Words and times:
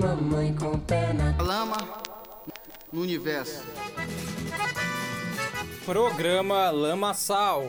mamãe 0.00 0.54
com 0.54 0.80
pena. 0.80 1.36
Lama 1.42 1.76
no 2.90 3.02
universo. 3.02 3.62
Programa 5.84 6.70
Lama 6.70 7.12
Sal. 7.12 7.64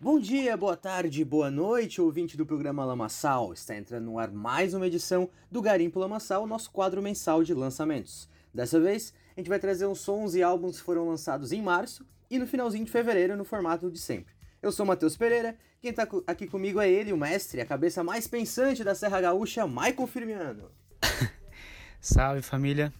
Bom 0.00 0.18
dia, 0.18 0.56
boa 0.56 0.76
tarde, 0.76 1.24
boa 1.24 1.52
noite, 1.52 2.00
ouvinte 2.00 2.36
do 2.36 2.44
programa 2.44 2.84
Lamaçal. 2.84 3.52
Está 3.52 3.76
entrando 3.76 4.06
no 4.06 4.18
ar 4.18 4.32
mais 4.32 4.74
uma 4.74 4.88
edição 4.88 5.28
do 5.50 5.62
Garimpo 5.62 6.00
Lamaçal, 6.00 6.48
nosso 6.48 6.70
quadro 6.72 7.00
mensal 7.00 7.44
de 7.44 7.54
lançamentos. 7.54 8.28
Dessa 8.52 8.80
vez, 8.80 9.14
a 9.36 9.40
gente 9.40 9.48
vai 9.48 9.60
trazer 9.60 9.86
uns 9.86 10.00
sons 10.00 10.34
e 10.34 10.42
álbuns 10.42 10.78
que 10.78 10.84
foram 10.84 11.08
lançados 11.08 11.52
em 11.52 11.62
março 11.62 12.04
e 12.28 12.40
no 12.40 12.46
finalzinho 12.46 12.84
de 12.84 12.90
fevereiro 12.90 13.36
no 13.36 13.44
formato 13.44 13.88
de 13.88 14.00
sempre. 14.00 14.35
Eu 14.66 14.72
sou 14.72 14.84
Matheus 14.84 15.16
Pereira, 15.16 15.56
quem 15.80 15.92
está 15.92 16.08
aqui 16.26 16.44
comigo 16.48 16.80
é 16.80 16.90
ele, 16.90 17.12
o 17.12 17.16
mestre, 17.16 17.60
a 17.60 17.64
cabeça 17.64 18.02
mais 18.02 18.26
pensante 18.26 18.82
da 18.82 18.96
Serra 18.96 19.20
Gaúcha, 19.20 19.64
Michael 19.64 20.08
Firmiano. 20.08 20.72
Salve 22.00 22.42
família, 22.42 22.92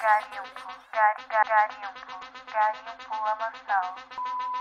Garimpo, 0.00 0.68
gar, 0.92 1.16
garimpo, 1.46 2.18
garimpo 2.52 3.24
lamaçal. 3.24 4.57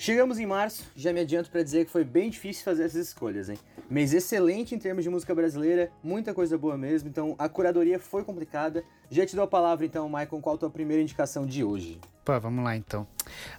Chegamos 0.00 0.38
em 0.38 0.46
março, 0.46 0.84
já 0.94 1.12
me 1.12 1.18
adianto 1.18 1.50
para 1.50 1.60
dizer 1.60 1.84
que 1.84 1.90
foi 1.90 2.04
bem 2.04 2.30
difícil 2.30 2.62
fazer 2.62 2.84
essas 2.84 3.08
escolhas, 3.08 3.48
hein? 3.48 3.58
Mês 3.90 4.14
excelente 4.14 4.72
em 4.72 4.78
termos 4.78 5.02
de 5.02 5.10
música 5.10 5.34
brasileira, 5.34 5.90
muita 6.04 6.32
coisa 6.32 6.56
boa 6.56 6.78
mesmo, 6.78 7.08
então 7.08 7.34
a 7.36 7.48
curadoria 7.48 7.98
foi 7.98 8.22
complicada. 8.22 8.84
Já 9.10 9.26
te 9.26 9.34
dou 9.34 9.44
a 9.44 9.48
palavra 9.48 9.84
então, 9.84 10.08
Maicon, 10.08 10.40
qual 10.40 10.54
a 10.54 10.58
tua 10.58 10.70
primeira 10.70 11.02
indicação 11.02 11.44
de 11.44 11.64
hoje? 11.64 12.00
Pô, 12.24 12.38
vamos 12.38 12.64
lá 12.64 12.76
então. 12.76 13.08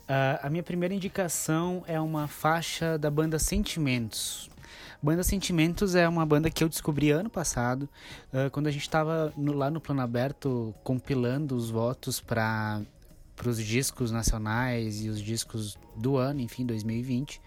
Uh, 0.03 0.39
a 0.41 0.50
minha 0.50 0.63
primeira 0.63 0.94
indicação 0.94 1.83
é 1.86 2.00
uma 2.00 2.25
faixa 2.25 2.97
da 2.97 3.11
banda 3.11 3.38
Sentimentos, 3.38 4.50
Banda 5.02 5.23
Sentimentos 5.23 5.95
é 5.95 6.08
uma 6.08 6.25
banda 6.25 6.50
que 6.50 6.63
eu 6.63 6.69
descobri 6.69 7.09
ano 7.09 7.30
passado, 7.30 7.88
uh, 8.33 8.50
quando 8.52 8.67
a 8.67 8.72
gente 8.72 8.81
estava 8.81 9.33
lá 9.38 9.69
no 9.69 9.81
Plano 9.81 10.02
Aberto 10.02 10.73
compilando 10.83 11.56
os 11.56 11.69
votos 11.69 12.19
para 12.19 12.81
os 13.47 13.63
discos 13.63 14.11
nacionais 14.11 15.03
e 15.03 15.09
os 15.09 15.21
discos 15.21 15.77
do 15.95 16.17
ano, 16.17 16.41
enfim, 16.41 16.65
2020. 16.65 17.41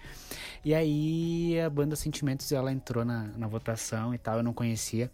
E 0.65 0.75
aí 0.75 1.61
a 1.61 1.69
banda 1.69 1.97
Sentimentos 1.97 2.51
ela 2.53 2.73
entrou 2.73 3.05
na, 3.05 3.25
na 3.37 3.47
votação 3.47 4.15
e 4.15 4.19
tal, 4.19 4.39
eu 4.39 4.43
não 4.43 4.55
conhecia. 4.55 5.11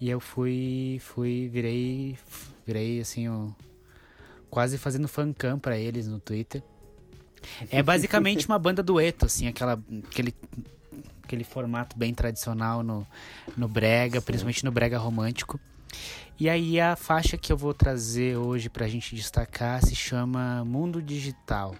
E 0.00 0.08
eu 0.10 0.20
fui, 0.20 0.98
fui, 1.00 1.48
virei, 1.48 2.18
virei 2.66 3.00
assim, 3.00 3.28
o, 3.28 3.54
quase 4.50 4.78
fazendo 4.78 5.08
fancam 5.08 5.58
para 5.58 5.78
eles 5.78 6.06
no 6.06 6.20
Twitter. 6.20 6.62
É 7.70 7.82
basicamente 7.82 8.46
uma 8.46 8.58
banda 8.58 8.82
dueto, 8.82 9.26
assim, 9.26 9.46
aquela, 9.46 9.80
aquele 10.10 10.34
aquele 11.26 11.44
formato 11.44 11.98
bem 11.98 12.14
tradicional 12.14 12.82
no, 12.82 13.06
no 13.56 13.68
brega, 13.68 14.20
Sim. 14.20 14.26
principalmente 14.26 14.64
no 14.64 14.70
brega 14.70 14.96
romântico. 14.96 15.60
E 16.38 16.50
aí 16.50 16.78
a 16.78 16.94
faixa 16.96 17.38
que 17.38 17.50
eu 17.50 17.56
vou 17.56 17.72
trazer 17.72 18.36
hoje 18.36 18.68
para 18.68 18.84
a 18.84 18.88
gente 18.88 19.14
destacar 19.14 19.82
se 19.82 19.94
chama 19.94 20.62
Mundo 20.66 21.00
Digital. 21.00 21.74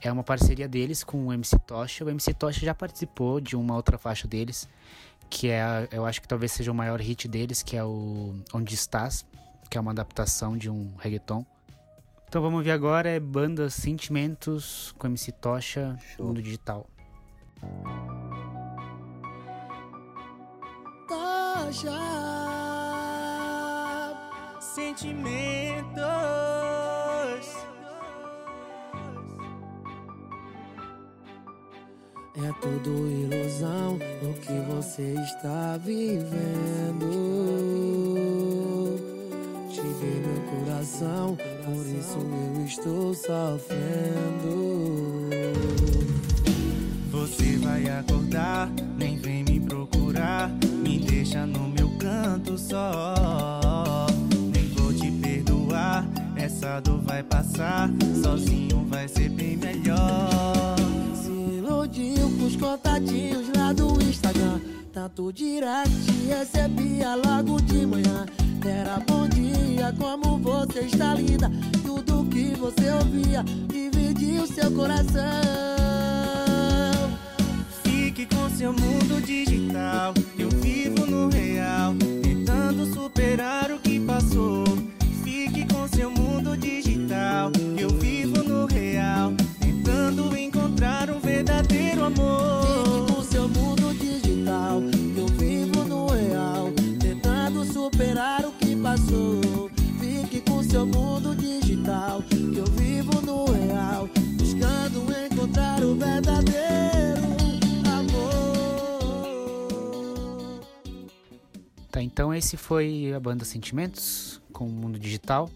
É 0.00 0.10
uma 0.10 0.24
parceria 0.24 0.68
deles 0.68 1.04
com 1.04 1.26
o 1.26 1.32
MC 1.32 1.56
Tocha. 1.60 2.04
O 2.04 2.10
MC 2.10 2.34
Tocha 2.34 2.60
já 2.60 2.74
participou 2.74 3.40
de 3.40 3.54
uma 3.56 3.76
outra 3.76 3.96
faixa 3.96 4.26
deles, 4.26 4.68
que 5.30 5.50
é, 5.50 5.88
eu 5.92 6.04
acho 6.04 6.20
que 6.20 6.26
talvez 6.26 6.50
seja 6.50 6.72
o 6.72 6.74
maior 6.74 7.00
hit 7.00 7.28
deles, 7.28 7.62
que 7.62 7.76
é 7.76 7.84
o 7.84 8.34
Onde 8.52 8.74
Estás, 8.74 9.24
que 9.70 9.78
é 9.78 9.80
uma 9.80 9.92
adaptação 9.92 10.56
de 10.58 10.68
um 10.68 10.92
reggaeton. 10.98 11.46
Então 12.28 12.42
vamos 12.42 12.64
ver 12.64 12.72
agora 12.72 13.08
é 13.08 13.20
Banda 13.20 13.70
Sentimentos 13.70 14.92
com 14.98 15.06
MC 15.06 15.30
Tocha, 15.30 15.96
Show. 16.16 16.26
Mundo 16.26 16.42
Digital. 16.42 16.88
Tocha 21.08 22.45
Sentimentos 24.76 25.32
É 32.36 32.52
tudo 32.60 32.90
ilusão 33.08 33.98
o 34.20 34.34
que 34.34 34.52
você 34.70 35.14
está 35.24 35.78
vivendo. 35.78 37.08
Tive 39.70 40.20
meu 40.20 40.42
coração, 40.42 41.38
por 41.64 41.86
isso 41.86 42.18
eu 42.18 42.66
estou 42.66 43.14
sofrendo. 43.14 44.52
Você 47.12 47.56
vai 47.56 47.88
acordar, 47.88 48.68
nem 48.98 49.16
vem 49.16 49.42
me 49.42 49.58
procurar. 49.58 50.50
Me 50.84 50.98
deixa 50.98 51.46
no 51.46 51.66
meu 51.66 51.96
canto 51.96 52.58
só. 52.58 53.65
Vai 57.16 57.22
passar. 57.22 57.88
Sozinho 58.22 58.84
vai 58.88 59.08
ser 59.08 59.30
bem 59.30 59.56
melhor. 59.56 60.76
Se 61.14 61.30
iludiu 61.30 62.30
com 62.36 62.44
os 62.44 62.56
contatinhos 62.56 63.48
lá 63.56 63.72
do 63.72 64.02
Instagram. 64.02 64.60
Tanto 64.92 65.32
direct 65.32 66.10
recebia 66.26 67.14
logo 67.14 67.60
de 67.60 67.86
manhã. 67.86 68.26
Era 68.64 68.98
bom 69.06 69.28
dia, 69.28 69.94
como 69.96 70.38
você 70.38 70.80
está 70.80 71.14
linda. 71.14 71.50
Tudo 71.84 72.28
que 72.28 72.54
você 72.56 72.90
ouvia 72.90 73.44
dividiu 73.68 74.46
seu 74.46 74.70
coração. 74.72 75.22
Fique 77.84 78.26
com 78.26 78.50
seu 78.50 78.72
mundo 78.72 79.24
digital. 79.24 80.12
Eu 80.36 80.50
vivo 80.50 81.06
no 81.06 81.28
real, 81.28 81.94
tentando 82.22 82.92
superar 82.92 83.70
o 83.70 83.78
que 83.78 84.00
passou. 84.00 84.64
Fique 85.22 85.64
com 85.72 85.86
seu 85.88 86.15
amor. 92.06 92.62
Fique 92.62 93.12
com 93.12 93.22
seu 93.22 93.48
mundo 93.48 93.94
digital. 93.94 94.80
Eu 95.16 95.26
vivo 95.26 95.84
no 95.84 96.06
real, 96.06 96.72
tentando 97.00 97.64
superar 97.64 98.44
o 98.44 98.52
que 98.52 98.76
passou. 98.76 99.70
Fique 100.00 100.40
com 100.48 100.62
seu 100.62 100.86
mundo 100.86 101.34
digital. 101.34 102.22
Eu 102.32 102.64
vivo 102.66 103.20
no 103.22 103.44
real, 103.52 104.08
buscando 104.38 105.04
encontrar 105.26 105.82
o 105.82 105.94
verdadeiro. 105.96 106.56
Tá, 111.90 112.02
então 112.02 112.32
esse 112.32 112.56
foi 112.56 113.12
a 113.14 113.18
banda 113.18 113.44
Sentimentos 113.44 114.40
com 114.52 114.66
o 114.66 114.70
Mundo 114.70 114.98
Digital. 114.98 115.50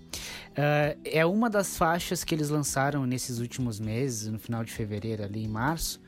Uh, 0.51 0.99
é 1.05 1.25
uma 1.25 1.49
das 1.49 1.77
faixas 1.77 2.25
que 2.25 2.35
eles 2.35 2.49
lançaram 2.49 3.07
nesses 3.07 3.39
últimos 3.39 3.79
meses, 3.79 4.31
no 4.31 4.39
final 4.39 4.65
de 4.65 4.73
fevereiro, 4.73 5.23
ali 5.23 5.45
em 5.45 5.49
março, 5.49 6.01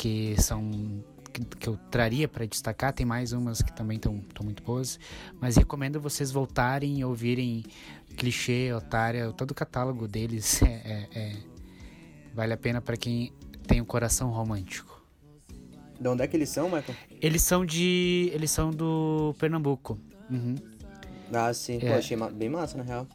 que 0.00 0.34
são 0.40 1.04
que, 1.30 1.44
que 1.44 1.68
eu 1.68 1.76
traria 1.90 2.26
para 2.26 2.46
destacar. 2.46 2.90
Tem 2.90 3.04
mais 3.04 3.32
umas 3.34 3.60
que 3.60 3.70
também 3.70 3.96
estão 3.98 4.24
muito 4.42 4.62
boas, 4.62 4.98
mas 5.38 5.56
recomendo 5.56 6.00
vocês 6.00 6.32
voltarem 6.32 7.00
e 7.00 7.04
ouvirem 7.04 7.64
Clichê, 8.16 8.72
Otária, 8.72 9.30
todo 9.32 9.50
o 9.50 9.54
catálogo 9.54 10.08
deles 10.08 10.60
é, 10.64 10.68
é, 10.68 11.18
é 11.18 11.36
vale 12.32 12.54
a 12.54 12.56
pena 12.56 12.80
para 12.80 12.96
quem 12.96 13.30
tem 13.66 13.78
um 13.78 13.84
coração 13.84 14.30
romântico. 14.30 15.04
De 16.00 16.08
onde 16.08 16.22
é 16.22 16.26
que 16.26 16.34
eles 16.34 16.48
são, 16.48 16.64
Michael? 16.64 16.96
Eles 17.20 17.42
são 17.42 17.66
de. 17.66 18.30
Eles 18.32 18.50
são 18.50 18.70
do 18.70 19.34
Pernambuco. 19.38 19.98
Uhum. 20.30 20.54
Ah, 21.30 21.52
sim. 21.52 21.76
É. 21.76 21.90
Pô, 21.90 21.94
achei 21.98 22.16
bem 22.32 22.48
massa, 22.48 22.78
na 22.78 22.84
real. 22.84 23.06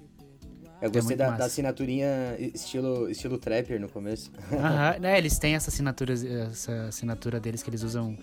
Eu 0.85 0.91
gostei 0.91 1.15
é 1.15 1.17
da, 1.17 1.31
da, 1.31 1.45
assinaturinha 1.45 2.35
estilo, 2.53 3.09
estilo 3.09 3.37
trapper 3.37 3.79
no 3.79 3.89
começo. 3.89 4.31
Aham, 4.51 4.99
né, 5.01 5.17
eles 5.17 5.37
têm 5.39 5.55
essa 5.55 5.69
assinatura, 5.69 6.13
essa 6.13 6.87
assinatura 6.87 7.39
deles 7.39 7.63
que 7.63 7.69
eles 7.69 7.83
usam, 7.83 8.17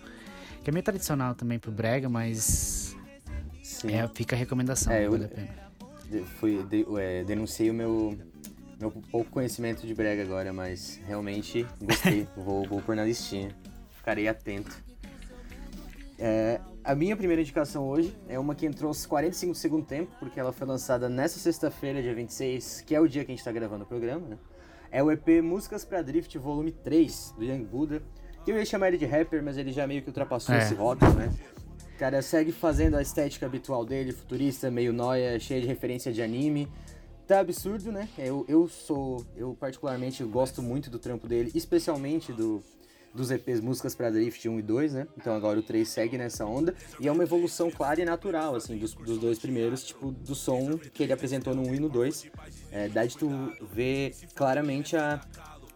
que 0.63 0.71
é 0.71 0.73
meio 0.73 0.85
tradicional 0.85 1.35
também 1.35 1.59
pro 1.59 1.71
Brega, 1.71 2.09
mas 2.09 2.97
Sim. 3.63 3.93
É, 3.93 4.09
fica 4.09 4.37
a 4.37 4.39
recomendação, 4.39 4.93
é, 4.93 5.09
vale 5.09 5.25
a 5.25 5.29
pena. 5.29 5.49
Fui, 6.39 6.63
de, 6.65 6.87
é, 6.99 7.25
denunciei 7.25 7.71
o 7.71 7.75
meu, 7.75 8.17
meu 8.79 8.91
pouco 8.91 9.31
conhecimento 9.31 9.87
de 9.87 9.95
Brega 9.95 10.23
agora, 10.23 10.53
mas 10.53 11.01
realmente 11.07 11.67
gostei. 11.81 12.29
vou, 12.37 12.67
vou 12.67 12.83
pôr 12.83 12.95
na 12.95 13.05
listinha 13.05 13.55
ficarei 14.03 14.27
atento. 14.27 14.83
É, 16.19 16.61
a 16.85 16.95
minha 16.95 17.17
primeira 17.17 17.41
indicação 17.41 17.89
hoje 17.89 18.17
é 18.29 18.39
uma 18.39 18.55
que 18.55 18.67
entrou 18.67 18.89
aos 18.89 19.07
45 19.07 19.53
do 19.53 19.59
segundo 19.59 19.87
tempo, 19.87 20.13
porque 20.19 20.39
ela 20.39 20.53
foi 20.53 20.67
lançada 20.67 21.09
nessa 21.09 21.39
sexta-feira, 21.39 22.03
dia 22.03 22.15
26, 22.15 22.83
que 22.83 22.95
é 22.95 23.01
o 23.01 23.07
dia 23.07 23.25
que 23.25 23.31
a 23.31 23.33
gente 23.33 23.39
está 23.39 23.53
gravando 23.53 23.85
o 23.85 23.87
programa, 23.87 24.27
né? 24.27 24.39
É 24.91 25.03
o 25.03 25.11
EP 25.11 25.43
Músicas 25.43 25.85
para 25.85 26.03
Drift 26.03 26.37
Volume 26.39 26.73
3, 26.73 27.35
do 27.39 27.45
Young 27.45 27.65
Buddha, 27.65 28.03
que 28.45 28.51
eu 28.51 28.59
ia 28.59 28.65
chamar 28.65 28.89
ele 28.89 28.99
de 28.99 29.07
rapper, 29.07 29.43
mas 29.43 29.57
ele 29.57 29.73
já 29.73 29.87
meio 29.87 30.03
que 30.03 30.09
ultrapassou 30.09 30.55
é. 30.55 30.59
esse 30.59 30.75
rótulo, 30.75 31.13
né? 31.15 31.33
O 31.95 31.99
cara 31.99 32.21
segue 32.21 32.51
fazendo 32.51 32.97
a 32.97 33.03
estética 33.03 33.47
habitual 33.47 33.85
dele, 33.85 34.13
futurista, 34.13 34.71
meio 34.71 34.93
noia, 34.93 35.39
cheia 35.39 35.61
de 35.61 35.67
referência 35.69 36.13
de 36.13 36.21
anime. 36.21 36.69
Tá 37.29 37.39
absurdo, 37.39 37.93
né? 37.93 38.09
Eu, 38.19 38.45
eu 38.49 38.67
sou. 38.67 39.25
Eu 39.37 39.55
particularmente 39.55 40.25
gosto 40.25 40.61
muito 40.61 40.91
do 40.91 40.99
trampo 40.99 41.29
dele, 41.29 41.53
especialmente 41.55 42.33
do, 42.33 42.61
dos 43.15 43.31
EPs 43.31 43.61
Músicas 43.61 43.95
pra 43.95 44.11
Drift 44.11 44.49
1 44.49 44.59
e 44.59 44.63
2, 44.63 44.95
né? 44.95 45.07
Então 45.17 45.35
agora 45.35 45.59
o 45.59 45.63
3 45.63 45.87
segue 45.89 46.17
nessa 46.19 46.45
onda. 46.45 46.75
E 47.01 47.09
é 47.09 47.13
uma 47.13 47.23
evolução 47.23 47.71
clara 47.71 48.01
e 48.01 48.05
natural, 48.05 48.55
assim, 48.55 48.77
dos, 48.77 48.95
dos 48.95 49.19
dois 49.19 49.39
primeiros, 49.39 49.85
tipo, 49.85 50.11
do 50.11 50.35
som 50.35 50.79
que 50.79 51.03
ele 51.03 51.13
apresentou 51.13 51.55
no 51.55 51.63
1 51.69 51.75
e 51.75 51.81
no 51.81 51.89
2. 51.89 52.27
É, 52.71 52.89
dá 52.89 53.05
de 53.05 53.17
tu 53.17 53.29
ver 53.73 54.15
claramente 54.35 54.97
a, 54.97 55.21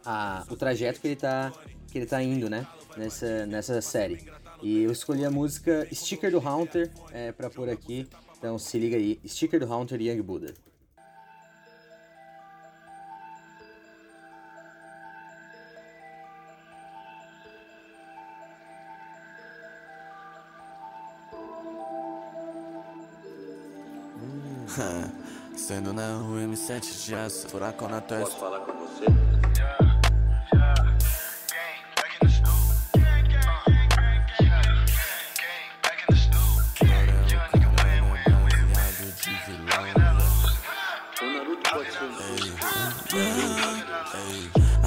a, 0.04 0.44
o 0.50 0.56
trajeto 0.56 1.00
que 1.00 1.08
ele 1.08 1.16
tá, 1.16 1.52
que 1.90 1.98
ele 1.98 2.06
tá 2.06 2.22
indo, 2.22 2.48
né? 2.48 2.66
Nessa, 2.96 3.46
nessa 3.46 3.80
série. 3.82 4.26
E 4.62 4.82
eu 4.82 4.90
escolhi 4.90 5.24
a 5.24 5.30
música 5.30 5.86
Sticker 5.92 6.30
do 6.30 6.40
Haunter 6.40 6.90
é, 7.12 7.32
pra 7.32 7.50
pôr 7.50 7.68
aqui. 7.68 8.08
Então 8.38 8.58
se 8.58 8.78
liga 8.78 8.96
aí, 8.96 9.20
Sticker 9.26 9.60
do 9.60 9.70
Haunter 9.70 10.00
Young 10.00 10.22
Buddha. 10.22 10.54
Sendo 25.66 25.92
na 25.92 26.18
rua 26.18 26.42
M7 26.42 27.06
de 27.06 27.14
aço, 27.16 27.48
furacão 27.48 27.88
na 27.88 28.00
testa. 28.00 28.36
falar 28.36 28.60
com 28.60 28.72
você? 28.72 29.04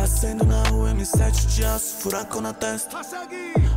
Acendo 0.01 0.45
na 0.45 0.63
rua 0.69 0.91
M7 0.93 1.45
de 1.47 1.65
aço, 1.65 1.97
furacão 1.97 2.39
na 2.39 2.53
testa. 2.53 3.01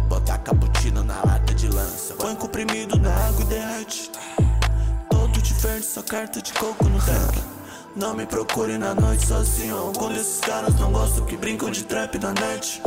Bota 0.08 0.38
cappuccino 0.38 1.02
na 1.02 1.16
lata 1.25 1.52
de 1.52 1.66
lança. 1.66 2.14
Põe 2.14 2.37
comprimido 2.37 2.96
na 2.96 3.12
água 3.26 3.43
e 3.43 3.44
derrete. 3.46 4.12
Só 5.82 6.00
carta 6.00 6.40
de 6.40 6.52
coco 6.52 6.84
no 6.84 6.99
deck. 7.00 7.43
Não 7.96 8.14
me 8.14 8.25
procure 8.25 8.79
na 8.79 8.94
noite 8.94 9.26
sozinho. 9.26 9.93
Quando 9.99 10.17
esses 10.17 10.38
caras 10.40 10.75
não 10.79 10.93
gostam 10.93 11.26
que 11.26 11.37
brincam 11.37 11.70
de 11.70 11.82
trap 11.84 12.19
na 12.19 12.32
net. 12.32 12.81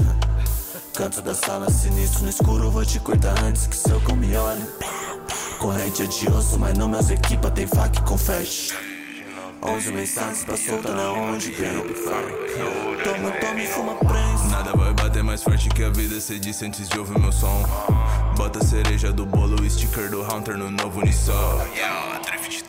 Canto 0.95 1.21
da 1.21 1.35
sala 1.35 1.69
sinistro 1.69 2.23
no 2.23 2.29
escuro, 2.29 2.71
vou 2.71 2.85
te 2.85 2.99
cortar 2.99 3.37
antes 3.43 3.67
que 3.67 3.75
seu 3.75 3.99
cão 4.01 4.15
me 4.15 4.35
olhe. 4.35 4.63
Corrente 5.59 6.03
é 6.03 6.05
de 6.05 6.31
osso, 6.31 6.57
mas 6.57 6.77
não 6.77 6.87
meus 6.87 7.09
equipa 7.09 7.51
tem 7.51 7.67
faca 7.67 7.99
e 7.99 8.03
confete. 8.03 8.73
11 9.61 9.91
mensagens 9.91 10.43
pra 10.43 10.55
soltar 10.55 10.95
na 10.95 11.11
onde 11.11 11.51
ganha 11.51 11.79
o 11.79 11.93
Toma, 13.03 13.31
toma 13.31 13.61
e 13.61 13.67
fuma 13.67 13.95
prensa. 13.95 14.43
Nada 14.49 14.71
vai 14.73 14.93
bater 14.93 15.23
mais 15.23 15.43
forte 15.43 15.69
que 15.69 15.83
a 15.83 15.89
vida, 15.89 16.19
cê 16.21 16.37
disse 16.37 16.65
antes 16.65 16.87
de 16.87 16.99
ouvir 16.99 17.19
meu 17.19 17.31
som. 17.31 17.65
Bota 18.37 18.59
a 18.59 18.63
cereja 18.63 19.11
do 19.11 19.25
bolo, 19.25 19.59
o 19.59 19.69
sticker 19.69 20.09
do 20.09 20.21
Hunter 20.21 20.57
no 20.57 20.69
novo 20.69 21.01
Nissol. 21.01 21.61
Yeah, 21.73 22.19
drift, 22.19 22.64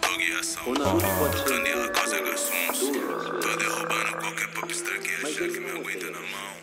dog 0.54 0.60
ação. 0.64 0.66
O 0.66 0.78
Naruto 0.78 1.06
pode 1.18 1.38
ser 1.38 1.44
Canela, 1.44 1.88
causa 1.88 2.20
gassuns. 2.20 2.78
Tô 2.80 3.56
derrubando 3.56 4.16
qualquer 4.18 4.52
popstar 4.54 5.00
que 5.00 5.26
achar 5.26 5.48
que 5.48 5.60
me 5.60 5.70
aguenta 5.70 6.10
na 6.10 6.20
mão. 6.20 6.56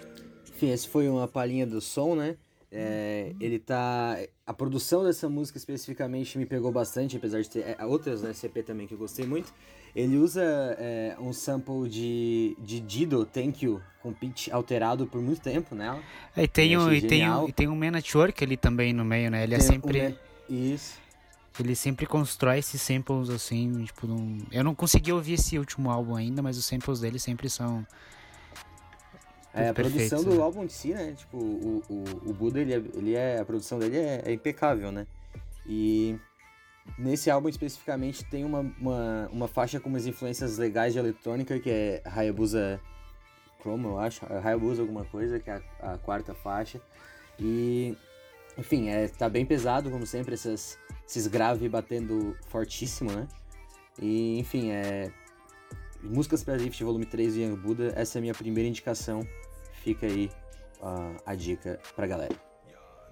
Enfim, 0.55 0.69
esse 0.71 0.87
foi 0.87 1.09
uma 1.09 1.27
palhinha 1.27 1.65
do 1.65 1.81
som, 1.81 2.15
né? 2.15 2.35
É, 2.71 3.33
ele 3.39 3.59
tá. 3.59 4.17
A 4.47 4.53
produção 4.53 5.03
dessa 5.03 5.29
música 5.29 5.57
especificamente 5.59 6.37
me 6.39 6.45
pegou 6.45 6.71
bastante, 6.71 7.17
apesar 7.17 7.41
de 7.41 7.49
ter 7.49 7.75
é, 7.77 7.85
outras 7.85 8.23
no 8.23 8.33
SCP 8.33 8.63
também 8.63 8.87
que 8.87 8.93
eu 8.93 8.97
gostei 8.97 9.25
muito. 9.27 9.53
Ele 9.95 10.17
usa 10.17 10.41
é, 10.79 11.15
um 11.19 11.31
sample 11.31 11.87
de, 11.87 12.57
de 12.59 12.79
Dido, 12.79 13.25
Thank 13.27 13.63
You, 13.63 13.79
com 14.01 14.11
pitch 14.11 14.47
alterado 14.49 15.05
por 15.05 15.21
muito 15.21 15.39
tempo 15.39 15.75
nela. 15.75 16.01
É, 16.35 16.43
e 16.43 16.47
tem, 16.47 16.75
um, 16.75 16.91
e, 16.91 16.99
tem 16.99 17.29
um, 17.29 17.47
e 17.47 17.51
tem 17.51 17.67
um 17.67 17.75
Man 17.75 17.91
Network 17.91 18.43
ali 18.43 18.57
também 18.57 18.91
no 18.91 19.05
meio, 19.05 19.29
né? 19.29 19.43
Ele 19.43 19.53
é 19.53 19.59
Tem 19.59 19.67
sempre. 19.67 20.17
um- 20.49 20.73
Isso. 20.73 21.02
Ele 21.59 21.75
sempre 21.75 22.07
constrói 22.07 22.59
esses 22.59 22.81
samples 22.81 23.29
assim, 23.29 23.83
tipo, 23.83 24.07
num... 24.07 24.39
eu 24.51 24.63
não 24.63 24.73
consegui 24.73 25.11
ouvir 25.11 25.33
esse 25.33 25.57
último 25.59 25.91
álbum 25.91 26.15
ainda, 26.15 26.41
mas 26.41 26.57
os 26.57 26.65
samples 26.65 26.99
dele 26.99 27.19
sempre 27.19 27.49
são. 27.49 27.85
É, 29.53 29.69
a 29.69 29.73
produção 29.73 30.23
do 30.23 30.33
né? 30.33 30.41
álbum 30.41 30.63
em 30.63 30.69
si, 30.69 30.93
né? 30.95 31.13
Tipo, 31.15 31.37
o, 31.37 31.83
o, 31.87 32.03
o 32.29 32.33
Buda, 32.33 32.59
ele 32.59 32.73
é, 32.73 32.77
ele 32.95 33.13
é. 33.13 33.39
A 33.39 33.45
produção 33.45 33.77
dele 33.77 33.97
é, 33.97 34.23
é 34.25 34.33
impecável, 34.33 34.91
né? 34.91 35.05
E 35.67 36.17
nesse 36.97 37.29
álbum 37.29 37.49
especificamente 37.49 38.25
tem 38.25 38.43
uma, 38.43 38.59
uma, 38.79 39.29
uma 39.31 39.47
faixa 39.47 39.79
com 39.79 39.89
umas 39.89 40.07
influências 40.07 40.57
legais 40.57 40.93
de 40.93 40.99
eletrônica, 40.99 41.59
que 41.59 41.69
é 41.69 42.01
Hayabusa 42.03 42.81
Chrome, 43.61 43.85
eu 43.85 43.99
acho. 43.99 44.25
Hayabusa 44.25 44.81
alguma 44.81 45.05
coisa, 45.05 45.39
que 45.39 45.51
é 45.51 45.61
a, 45.81 45.93
a 45.93 45.97
quarta 45.99 46.33
faixa. 46.33 46.81
E. 47.39 47.95
Enfim, 48.57 48.89
é, 48.89 49.07
tá 49.07 49.27
bem 49.27 49.45
pesado, 49.45 49.89
como 49.89 50.05
sempre, 50.05 50.35
essas, 50.35 50.77
esses 51.07 51.27
graves 51.27 51.69
batendo 51.69 52.35
fortíssimo, 52.47 53.11
né? 53.11 53.27
E, 54.01 54.39
enfim, 54.39 54.71
é. 54.71 55.11
Músicas 56.01 56.43
pra 56.43 56.57
Drift 56.57 56.83
Volume 56.83 57.05
3 57.05 57.33
do 57.33 57.39
Young 57.39 57.55
Buddha, 57.55 57.93
essa 57.95 58.17
é 58.17 58.19
a 58.19 58.21
minha 58.21 58.33
primeira 58.33 58.67
indicação. 58.67 59.25
Fica 59.83 60.05
aí 60.05 60.29
ah, 60.81 61.15
a 61.25 61.33
dica 61.33 61.79
pra 61.95 62.05
galera. 62.05 62.35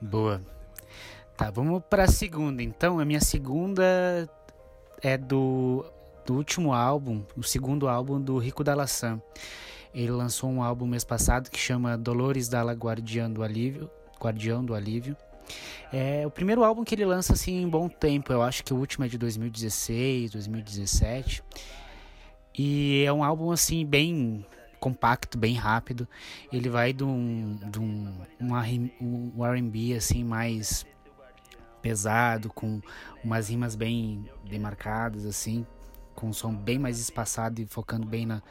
Boa. 0.02 0.42
Tá, 1.38 1.50
vamos 1.50 1.82
pra 1.90 2.08
segunda. 2.08 2.62
Então, 2.62 3.00
a 3.00 3.06
minha 3.06 3.22
segunda 3.22 4.30
é 5.02 5.18
do, 5.18 5.86
do 6.26 6.36
último 6.36 6.74
álbum, 6.74 7.24
o 7.36 7.44
segundo 7.44 7.88
álbum 7.88 8.20
do 8.20 8.38
Rico 8.38 8.64
Dalassan. 8.64 9.22
Ele 9.94 10.12
lançou 10.12 10.50
um 10.50 10.62
álbum 10.62 10.86
mês 10.86 11.04
passado 11.04 11.50
que 11.50 11.60
chama 11.60 11.98
Dolores 11.98 12.48
Dalla 12.48 12.74
Guardiã 12.74 13.30
do 13.30 13.44
Alívio. 13.44 13.90
Guardião 14.20 14.64
do 14.64 14.74
Alívio. 14.74 15.16
É 15.92 16.26
o 16.26 16.32
primeiro 16.32 16.64
álbum 16.64 16.84
que 16.84 16.96
ele 16.96 17.06
lança 17.06 17.34
assim 17.34 17.62
em 17.62 17.68
bom 17.68 17.90
tempo. 17.90 18.32
Eu 18.32 18.42
acho 18.42 18.64
que 18.64 18.74
o 18.74 18.78
último 18.78 19.06
é 19.06 19.08
de 19.08 19.18
2016, 19.18 20.32
2017. 20.32 21.44
E 22.58 23.04
é 23.06 23.12
um 23.12 23.24
álbum 23.24 23.52
assim 23.52 23.86
bem 23.86 24.46
compacto, 24.80 25.38
bem 25.38 25.54
rápido. 25.54 26.08
Ele 26.52 26.70
vai 26.70 26.92
de 26.94 27.04
um, 27.04 27.58
de 27.70 27.80
um, 27.80 28.14
um 28.40 29.46
R&B 29.46 29.94
assim 29.96 30.24
mais 30.24 30.86
pesado, 31.82 32.50
com 32.50 32.82
umas 33.24 33.50
rimas 33.50 33.76
bem, 33.76 34.30
bem 34.48 34.60
marcadas 34.60 35.26
assim, 35.26 35.66
com 36.16 36.28
um 36.28 36.34
som 36.34 36.54
bem 36.54 36.78
mais 36.78 37.00
espaçado 37.00 37.62
e 37.62 37.66
focando 37.66 38.06
bem 38.06 38.26
na, 38.26 38.42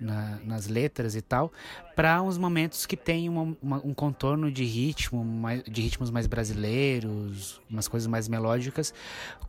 na- 0.00 0.38
nas 0.44 0.66
letras 0.66 1.14
e 1.14 1.20
tal, 1.20 1.52
para 1.94 2.22
uns 2.22 2.38
momentos 2.38 2.86
que 2.86 2.96
tem 2.96 3.28
uma- 3.28 3.56
uma- 3.60 3.80
um 3.84 3.92
contorno 3.92 4.50
de 4.50 4.64
ritmo, 4.64 5.22
mais- 5.24 5.62
de 5.64 5.82
ritmos 5.82 6.10
mais 6.10 6.26
brasileiros, 6.26 7.60
umas 7.68 7.86
coisas 7.86 8.06
mais 8.06 8.26
melódicas, 8.26 8.94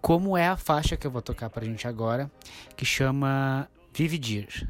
como 0.02 0.36
é 0.36 0.48
a 0.48 0.58
faixa 0.58 0.98
que 0.98 1.08
eu 1.08 1.12
vou 1.12 1.22
tocar 1.22 1.50
pra 1.50 1.66
gente 1.66 1.88
agora, 1.88 2.30
que 2.76 2.84
chama 2.84 3.70
Vividir. 3.94 4.68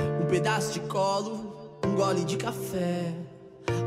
Um 0.00 0.26
pedaço 0.28 0.72
de 0.72 0.80
colo, 0.80 1.80
um 1.84 1.94
gole 1.94 2.24
de 2.24 2.36
café. 2.36 3.14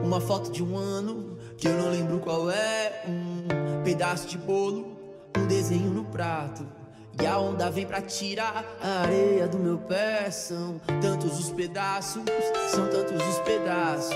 Uma 0.04 0.22
foto 0.22 0.52
de 0.52 0.64
um 0.64 0.78
ano 0.78 1.38
que 1.58 1.68
eu 1.68 1.78
não 1.78 1.92
lembro 1.92 2.20
qual 2.20 2.50
é. 2.50 3.04
Um 3.08 3.59
pedaço 3.84 4.28
de 4.28 4.38
bolo, 4.38 4.98
um 5.38 5.48
desenho 5.48 5.90
no 5.90 6.06
prato. 6.06 6.66
E 7.22 7.26
a 7.26 7.38
onda 7.38 7.70
vem 7.70 7.86
pra 7.86 8.02
tirar 8.02 8.64
a 8.82 9.02
areia 9.02 9.46
do 9.46 9.60
meu 9.60 9.78
pé. 9.78 10.32
São 10.32 10.80
tantos 11.02 11.38
os 11.38 11.52
pedaços, 11.52 12.24
são 12.72 12.88
tantos 12.88 13.22
os 13.28 13.40
pedaços. 13.40 14.16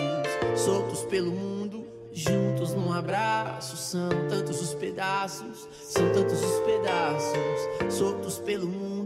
Soltos 0.56 1.04
pelo 1.06 1.32
mundo, 1.32 1.86
juntos 2.14 2.74
num 2.74 2.94
abraço. 2.94 3.76
São 3.76 4.08
tantos 4.30 4.62
os 4.62 4.74
pedaços, 4.74 5.68
são 5.84 6.10
tantos 6.14 6.42
os 6.42 6.60
pedaços. 6.62 7.94
Soltos 7.94 8.40
pelo 8.40 8.68
mundo, 8.68 9.03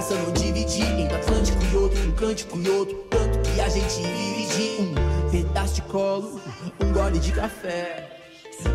coração 0.00 0.16
não 0.18 0.32
dividir. 0.32 0.86
Entre 0.98 1.16
Atlântico 1.16 1.58
e 1.62 1.76
outro, 1.76 2.08
um 2.08 2.12
cântico 2.12 2.58
e 2.58 2.70
outro, 2.70 2.96
tanto 3.10 3.38
que 3.40 3.60
a 3.60 3.68
gente 3.68 4.02
vive 4.02 4.46
de 4.46 4.82
um 4.82 5.30
pedaço 5.30 5.74
de 5.74 5.82
colo, 5.82 6.40
um 6.80 6.92
gole 6.92 7.18
de 7.18 7.32
café, 7.32 8.18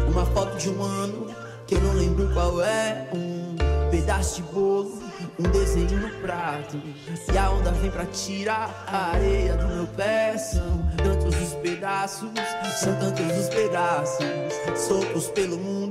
uma 0.08 0.25
foto 0.27 0.55
de 0.58 0.70
um 0.70 0.82
ano 0.82 1.27
que 1.67 1.75
eu 1.75 1.82
não 1.82 1.94
lembro 1.94 2.32
qual 2.34 2.62
é, 2.62 3.10
um 3.13 3.55
pedaço 3.89 4.41
de 4.41 4.44
bolo. 4.51 5.05
Um 5.39 5.44
desenho 5.50 6.00
no 6.00 6.10
prato 6.22 6.82
E 7.34 7.38
a 7.38 7.50
onda 7.50 7.72
vem 7.72 7.91
pra 7.91 8.05
tirar 8.05 8.86
a 8.88 9.12
areia 9.13 9.55
do 9.55 9.67
meu 9.67 9.88
pé 9.88 10.38
São 10.38 10.77
tantos 10.98 11.36
os 11.41 11.53
pedaços 11.55 12.29
São 12.79 12.96
tantos 12.96 13.38
os 13.38 13.50
pedaços 13.50 14.25
Soltos 14.77 15.27
pelo 15.29 15.58
mundo 15.58 15.85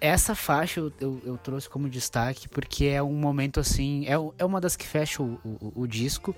Essa 0.00 0.32
faixa 0.32 0.78
eu, 0.78 0.92
eu, 1.00 1.20
eu 1.24 1.36
trouxe 1.36 1.68
como 1.68 1.88
destaque 1.88 2.48
porque 2.48 2.84
é 2.84 3.02
um 3.02 3.14
momento 3.14 3.58
assim. 3.58 4.06
É, 4.06 4.12
é 4.38 4.44
uma 4.44 4.60
das 4.60 4.76
que 4.76 4.86
fecha 4.86 5.20
o, 5.22 5.40
o, 5.44 5.72
o 5.82 5.86
disco. 5.88 6.34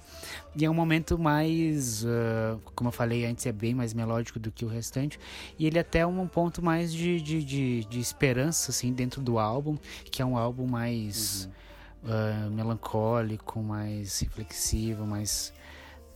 E 0.57 0.65
é 0.65 0.71
um 0.71 0.75
momento 0.75 1.19
mais. 1.19 2.05
ah, 2.07 2.57
como 2.75 2.89
eu 2.89 2.93
falei 2.93 3.27
antes, 3.27 3.45
é 3.45 3.53
bem 3.53 3.75
mais 3.75 3.93
melódico 3.93 4.39
do 4.39 4.51
que 4.51 4.65
o 4.65 4.69
restante. 4.69 5.21
E 5.59 5.67
ele 5.67 5.79
até 5.79 5.99
é 5.99 6.07
um 6.07 6.27
ponto 6.27 6.63
mais 6.63 6.91
de, 6.93 7.21
de, 7.21 7.45
de, 7.45 7.85
de 7.85 8.01
esperança, 8.01 8.71
assim, 8.71 8.93
dentro 8.95 9.21
do 9.21 9.39
álbum. 9.39 9.77
Que 10.05 10.23
é 10.23 10.25
um 10.25 10.39
álbum 10.39 10.67
mais. 10.67 11.47
ah, 12.03 12.49
melancólico, 12.51 13.63
mais 13.63 14.21
reflexivo, 14.21 15.05
mais 15.05 15.53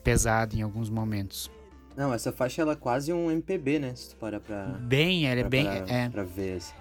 pesado 0.02 0.56
em 0.56 0.62
alguns 0.62 0.88
momentos. 0.88 1.50
Não, 1.96 2.12
essa 2.12 2.32
faixa 2.32 2.62
ela 2.62 2.72
é 2.72 2.76
quase 2.76 3.12
um 3.12 3.30
MPB, 3.30 3.78
né? 3.78 3.94
Se 3.94 4.10
tu 4.10 4.16
parar 4.16 4.40
pra. 4.40 4.64
Bem, 4.80 5.26
ela 5.26 5.40
é 5.40 5.44
bem. 5.44 5.64
Pra, 5.64 5.94
é, 5.94 6.08
pra 6.08 6.24
ver. 6.24 6.56
Assim. 6.56 6.72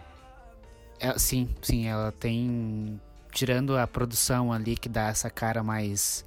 É, 1.03 1.19
sim, 1.19 1.49
sim, 1.61 1.85
ela 1.85 2.13
tem. 2.13 2.97
Tirando 3.29 3.77
a 3.77 3.85
produção 3.85 4.53
ali 4.53 4.77
que 4.77 4.87
dá 4.87 5.09
essa 5.09 5.29
cara 5.29 5.61
mais, 5.61 6.23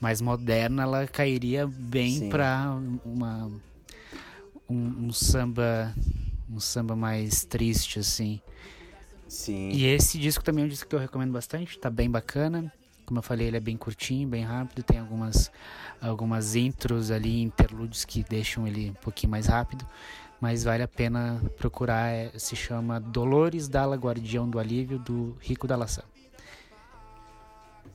mais 0.00 0.20
moderna, 0.20 0.82
ela 0.82 1.06
cairia 1.06 1.64
bem 1.64 2.28
pra 2.28 2.76
uma. 3.04 3.48
Um, 4.68 5.06
um 5.06 5.12
samba. 5.12 5.94
Um 6.50 6.58
samba 6.58 6.96
mais 6.96 7.44
triste, 7.44 8.00
assim. 8.00 8.40
Sim. 9.28 9.70
E 9.70 9.86
esse 9.86 10.18
disco 10.18 10.42
também 10.42 10.64
é 10.64 10.66
um 10.66 10.68
disco 10.68 10.88
que 10.88 10.94
eu 10.96 10.98
recomendo 10.98 11.30
bastante, 11.30 11.78
tá 11.78 11.88
bem 11.88 12.10
bacana. 12.10 12.72
Como 13.06 13.20
eu 13.20 13.22
falei, 13.22 13.46
ele 13.46 13.58
é 13.58 13.60
bem 13.60 13.76
curtinho, 13.76 14.28
bem 14.28 14.42
rápido, 14.42 14.82
tem 14.82 14.98
algumas, 14.98 15.52
algumas 16.00 16.56
intros 16.56 17.12
ali, 17.12 17.42
interlúdios 17.42 18.04
que 18.04 18.24
deixam 18.24 18.66
ele 18.66 18.90
um 18.90 18.94
pouquinho 18.94 19.30
mais 19.30 19.46
rápido, 19.46 19.86
mas 20.40 20.64
vale 20.64 20.82
a 20.82 20.88
pena 20.88 21.40
procurar, 21.58 22.10
é- 22.10 22.32
se 22.38 22.56
chama 22.56 22.98
Dolores 22.98 23.68
Dalla 23.68 23.96
Guardião 23.96 24.48
do 24.48 24.58
Alívio, 24.58 24.98
do 24.98 25.36
Rico 25.40 25.66
da 25.66 25.76
Laçã. 25.76 26.02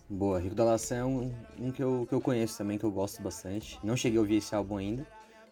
Boa, 0.08 0.40
Rico 0.40 0.54
da 0.54 0.64
Laçã 0.64 0.98
é 0.98 1.06
um, 1.06 1.34
um 1.60 1.72
que, 1.72 1.82
eu, 1.82 2.06
que 2.08 2.14
eu 2.14 2.22
conheço 2.22 2.58
também, 2.58 2.78
que 2.78 2.84
eu 2.84 2.92
gosto 2.92 3.22
bastante. 3.24 3.80
Não 3.84 3.98
cheguei 3.98 4.20
a 4.20 4.22
ouvir 4.22 4.36
esse 4.36 4.54
álbum 4.54 4.78
ainda, 4.78 5.08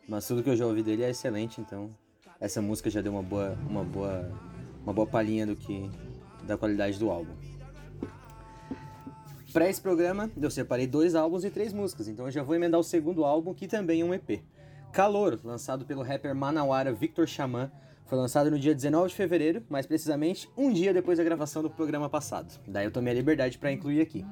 mas 0.07 0.27
tudo 0.27 0.43
que 0.43 0.49
eu 0.49 0.55
já 0.55 0.65
ouvi 0.65 0.83
dele 0.83 1.01
é 1.03 1.09
excelente, 1.09 1.59
então 1.59 1.89
essa 2.39 2.61
música 2.61 2.89
já 2.89 3.01
deu 3.01 3.13
uma 3.13 3.23
boa, 3.23 3.57
uma 3.67 3.83
boa, 3.83 4.31
uma 4.83 4.93
boa 4.93 5.07
palhinha 5.07 5.47
do 5.47 5.55
que 5.55 5.89
da 6.43 6.55
qualidade 6.55 6.99
do 6.99 7.09
álbum. 7.09 7.33
Para 9.51 9.69
esse 9.69 9.81
programa, 9.81 10.31
eu 10.39 10.51
separei 10.51 10.85
dois 10.85 11.15
álbuns 11.15 11.43
e 11.43 11.49
três 11.49 11.73
músicas, 11.73 12.07
então 12.07 12.25
eu 12.25 12.31
já 12.31 12.43
vou 12.43 12.55
emendar 12.55 12.79
o 12.79 12.83
segundo 12.83 13.23
álbum, 13.23 13.53
que 13.53 13.67
também 13.67 14.01
é 14.01 14.05
um 14.05 14.13
EP. 14.13 14.43
Calor, 14.93 15.39
lançado 15.43 15.85
pelo 15.85 16.03
rapper 16.03 16.35
manauara 16.35 16.93
Victor 16.93 17.27
Xamã, 17.27 17.71
foi 18.05 18.15
lançado 18.17 18.51
no 18.51 18.59
dia 18.59 18.75
19 18.75 19.09
de 19.09 19.15
fevereiro, 19.15 19.63
mais 19.67 19.87
precisamente 19.87 20.47
um 20.55 20.71
dia 20.71 20.93
depois 20.93 21.17
da 21.17 21.23
gravação 21.23 21.63
do 21.63 21.69
programa 21.69 22.07
passado. 22.09 22.59
Daí 22.67 22.85
eu 22.85 22.91
tomei 22.91 23.11
a 23.11 23.15
liberdade 23.15 23.57
para 23.57 23.71
incluir 23.71 24.01
aqui. 24.01 24.23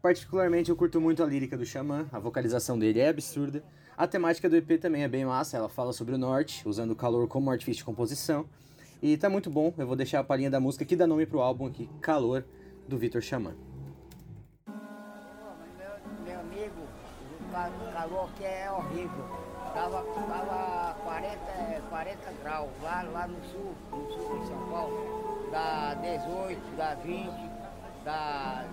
Particularmente 0.00 0.70
eu 0.70 0.76
curto 0.76 0.98
muito 1.00 1.22
a 1.22 1.26
lírica 1.26 1.58
do 1.58 1.66
Xamã, 1.66 2.06
a 2.10 2.18
vocalização 2.18 2.78
dele 2.78 3.00
é 3.00 3.08
absurda. 3.10 3.62
A 3.98 4.06
temática 4.06 4.48
do 4.48 4.56
EP 4.56 4.80
também 4.80 5.02
é 5.02 5.08
bem 5.08 5.26
massa, 5.26 5.56
ela 5.58 5.68
fala 5.68 5.92
sobre 5.92 6.14
o 6.14 6.18
norte, 6.18 6.66
usando 6.66 6.92
o 6.92 6.96
calor 6.96 7.28
como 7.28 7.50
artifício 7.50 7.80
de 7.80 7.84
composição. 7.84 8.46
E 9.02 9.14
tá 9.18 9.28
muito 9.28 9.50
bom, 9.50 9.74
eu 9.76 9.86
vou 9.86 9.96
deixar 9.96 10.20
a 10.20 10.24
palhinha 10.24 10.50
da 10.50 10.58
música 10.60 10.84
que 10.86 10.96
dá 10.96 11.06
nome 11.06 11.26
pro 11.26 11.40
álbum 11.40 11.66
aqui, 11.66 11.86
Calor, 12.00 12.44
do 12.88 12.96
Victor 12.96 13.20
Xamã. 13.22 13.54
Meu 16.24 16.40
amigo, 16.40 16.80
o 17.40 17.52
ca- 17.52 17.68
o 17.68 17.92
calor 17.92 18.30
aqui 18.30 18.44
é 18.44 18.70
horrível. 18.70 19.45
Tava, 19.76 20.02
tava 20.02 20.94
40, 21.04 21.82
40 21.90 22.32
graus 22.42 22.70
lá, 22.82 23.02
lá 23.12 23.26
no 23.26 23.44
sul, 23.44 23.74
no 23.92 24.10
sul 24.10 24.38
de 24.40 24.46
São 24.48 24.68
Paulo. 24.70 25.48
Dá 25.52 25.92
18, 26.00 26.76
dá 26.78 26.94
20, 26.94 27.30
dá 28.02 28.64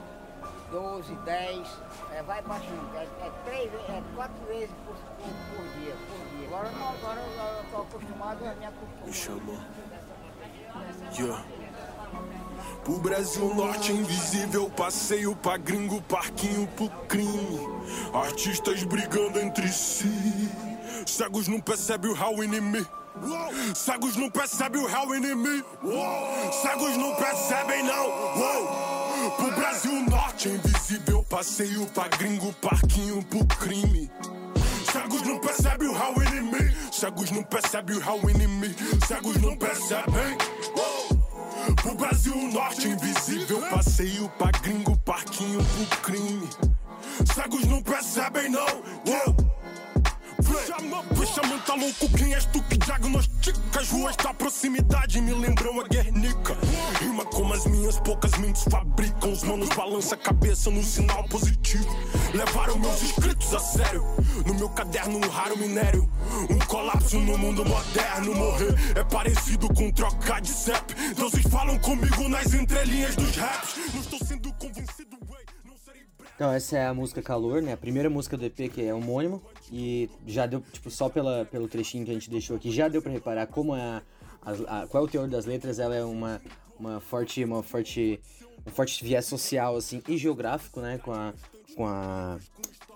12, 0.72 1.14
10. 1.14 1.68
É, 2.14 2.24
vai 2.24 2.42
baixando. 2.44 2.96
É, 2.96 3.04
é, 3.04 3.32
três, 3.44 3.74
é 3.90 4.02
quatro 4.16 4.46
vezes 4.48 4.74
por, 4.86 4.96
por, 4.96 5.58
por 5.58 5.68
dia, 5.78 5.94
por 5.94 6.38
dia. 6.38 6.48
Agora 6.48 6.72
não, 6.72 6.90
agora 6.90 7.20
eu 7.20 7.66
tô 7.70 7.82
acostumado 7.82 8.46
a 8.46 8.54
me 8.56 8.66
acostumar. 8.66 9.14
Chamou. 9.14 9.60
Yeah. 11.20 11.46
Pro 12.86 12.98
Brasil 13.00 13.54
Norte 13.54 13.92
invisível, 13.92 14.70
passeio 14.70 15.36
pra 15.36 15.58
gringo, 15.58 16.02
parquinho 16.04 16.66
pro 16.68 16.90
crime. 17.10 17.60
Artistas 18.14 18.86
brigando 18.86 19.38
entre 19.42 19.68
si. 19.68 20.73
Cegos 21.06 21.48
não 21.48 21.60
percebem 21.60 22.12
o 22.12 22.14
real 22.14 22.44
inimigo. 22.44 22.90
Cegos 23.76 24.16
não 24.16 24.30
percebem 24.30 24.82
o 24.82 24.88
real 24.88 25.16
inimigo. 25.16 25.68
Cegos 26.62 26.98
não 26.98 27.16
percebem, 27.16 27.84
não. 27.84 28.08
Uou. 28.38 29.32
Pro 29.38 29.52
Brasil 29.52 30.02
Norte 30.10 30.50
invisível, 30.50 31.24
passeio 31.30 31.86
pra 31.88 32.08
gringo, 32.08 32.52
parquinho 32.54 33.24
pro 33.24 33.46
crime. 33.46 34.12
Cegos 34.92 35.22
não 35.22 35.40
percebem 35.40 35.88
o 35.88 35.94
real 35.94 36.14
inimigo. 36.24 36.76
Cegos 36.92 37.32
não 37.32 37.44
percebem 37.44 37.96
o 37.96 38.00
real 38.00 38.30
inimigo. 38.30 39.06
Cegos 39.08 39.38
não 39.38 39.56
percebem. 39.56 40.38
Pro 41.82 41.96
Brasil 41.96 42.36
Norte 42.36 42.90
invisível, 42.90 43.62
passeio 43.70 44.28
pra 44.38 44.52
gringo, 44.52 44.98
parquinho 44.98 45.63
Louco, 51.84 52.18
quem 52.18 52.34
és 52.34 52.46
tu 52.46 52.64
que 52.64 52.78
diagnostica? 52.78 53.60
As 53.78 53.90
ruas 53.90 54.16
da 54.16 54.34
proximidade 54.34 55.20
me 55.20 55.34
lembram 55.34 55.82
a 55.82 55.84
Guernica. 55.84 56.56
Rima 57.02 57.26
como 57.26 57.54
as 57.54 57.66
minhas 57.66 58.00
poucas 58.00 58.32
mentes 58.38 58.64
fabricam. 58.72 59.34
Os 59.34 59.44
manos 59.44 59.68
balança 59.68 60.16
a 60.16 60.18
cabeça 60.18 60.72
no 60.72 60.82
sinal 60.82 61.26
positivo. 61.26 61.86
Levaram 62.34 62.80
meus 62.80 63.02
escritos 63.02 63.54
a 63.54 63.60
sério. 63.60 64.02
No 64.48 64.54
meu 64.54 64.70
caderno, 64.70 65.18
um 65.18 65.30
raro 65.30 65.58
minério. 65.58 66.10
Um 66.50 66.58
colapso 66.60 67.20
no 67.20 67.38
mundo 67.38 67.66
moderno. 67.66 68.34
Morrer 68.34 68.76
é 68.96 69.04
parecido 69.04 69.68
com 69.68 69.92
troca 69.92 70.40
de 70.40 70.52
CEP. 70.52 70.94
Deuses 71.18 71.44
falam 71.52 71.78
comigo 71.80 72.30
nas 72.30 72.54
entrelinhas 72.54 73.14
dos 73.18 73.36
raps. 73.36 73.76
Não 73.94 74.00
estou 74.00 74.20
sendo 74.20 74.54
convencido, 74.54 75.18
serei 75.84 76.04
Então 76.34 76.50
essa 76.50 76.78
é 76.78 76.88
a 76.88 76.94
música 76.94 77.22
Calor, 77.22 77.62
né? 77.62 77.74
A 77.74 77.78
primeira 77.78 78.10
música 78.10 78.38
do 78.38 78.46
EP 78.46 78.72
que 78.72 78.82
é 78.82 78.94
homônimo 78.94 79.44
e 79.76 80.08
já 80.28 80.46
deu, 80.46 80.62
tipo, 80.72 80.92
só 80.92 81.10
pela, 81.10 81.46
pelo 81.46 81.68
trechinho 81.68 82.06
que 82.06 82.12
a 82.12 82.14
gente 82.14 82.30
deixou 82.30 82.56
aqui, 82.56 82.70
já 82.72 82.88
deu 82.88 83.02
pra 83.02 83.12
reparar 83.12 83.48
como 83.48 83.76
é 83.76 83.82
a, 83.82 84.02
a- 84.44 84.84
a- 84.84 84.88
qual 84.88 85.04
é 85.04 85.08
o 85.08 85.10
teor 85.10 85.28
das 85.28 85.46
letras, 85.48 85.80
ela 85.80 85.96
é 85.96 86.04
uma, 86.04 86.40
uma 86.80 87.00
forte, 87.00 87.44
uma 87.44 87.64
forte, 87.64 88.20
um 88.68 88.70
forte 88.70 89.04
viés 89.04 89.26
social, 89.26 89.76
assim, 89.76 90.04
e 90.08 90.16
geográfico, 90.16 90.80
né? 90.80 91.00
Com 91.00 91.12
a, 91.12 91.34
com 91.76 91.88
a, 91.88 92.38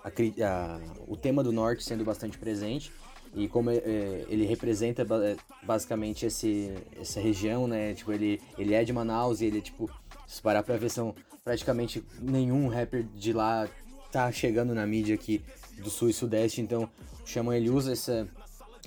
a 0.04 0.08
a- 0.08 0.80
o 1.08 1.16
tema 1.16 1.42
do 1.42 1.50
norte 1.50 1.82
sendo 1.82 2.04
bastante 2.04 2.38
presente 2.38 2.92
e 3.34 3.48
como 3.48 3.70
é, 3.70 3.76
é, 3.78 4.24
ele 4.28 4.46
representa 4.46 5.04
ba- 5.04 5.34
basicamente 5.64 6.26
esse, 6.26 6.72
essa 7.00 7.20
região, 7.20 7.66
né? 7.66 7.92
Tipo, 7.92 8.12
ele, 8.12 8.40
ele 8.56 8.72
é 8.72 8.84
de 8.84 8.92
Manaus 8.92 9.40
e 9.40 9.46
ele, 9.46 9.60
tipo, 9.60 9.90
se 10.28 10.40
parar 10.40 10.62
pra 10.62 10.76
ver, 10.76 10.90
são 10.90 11.12
praticamente 11.42 12.04
nenhum 12.20 12.68
rapper 12.68 13.02
de 13.02 13.32
lá 13.32 13.68
tá 14.12 14.30
chegando 14.32 14.74
na 14.74 14.86
mídia 14.86 15.14
aqui 15.14 15.42
do 15.82 15.90
sul 15.90 16.08
e 16.08 16.12
sudeste, 16.12 16.60
então 16.60 16.84
o 17.22 17.26
Xamã 17.26 17.56
ele 17.56 17.70
usa 17.70 17.92
essa, 17.92 18.28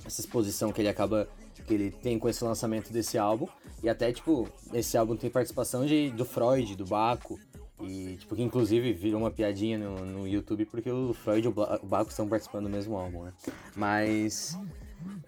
essa 0.04 0.20
exposição 0.20 0.72
que 0.72 0.80
ele 0.80 0.88
acaba 0.88 1.28
que 1.66 1.74
ele 1.74 1.90
tem 1.92 2.18
com 2.18 2.28
esse 2.28 2.42
lançamento 2.42 2.92
desse 2.92 3.16
álbum 3.16 3.46
e 3.82 3.88
até 3.88 4.12
tipo 4.12 4.48
esse 4.72 4.96
álbum 4.98 5.14
tem 5.16 5.30
participação 5.30 5.86
de 5.86 6.10
do 6.10 6.24
Freud, 6.24 6.74
do 6.74 6.84
Baco 6.84 7.38
e 7.80 8.16
tipo 8.18 8.34
que 8.34 8.42
inclusive 8.42 8.92
virou 8.92 9.20
uma 9.20 9.30
piadinha 9.30 9.78
no, 9.78 10.04
no 10.04 10.26
YouTube 10.26 10.64
porque 10.66 10.90
o 10.90 11.14
Freud 11.14 11.44
e 11.46 11.48
o 11.48 11.52
Ba- 11.52 11.78
o 11.82 11.86
Baco 11.86 12.10
estão 12.10 12.28
participando 12.28 12.64
do 12.64 12.70
mesmo 12.70 12.96
álbum, 12.96 13.22
né? 13.24 13.32
Mas 13.76 14.58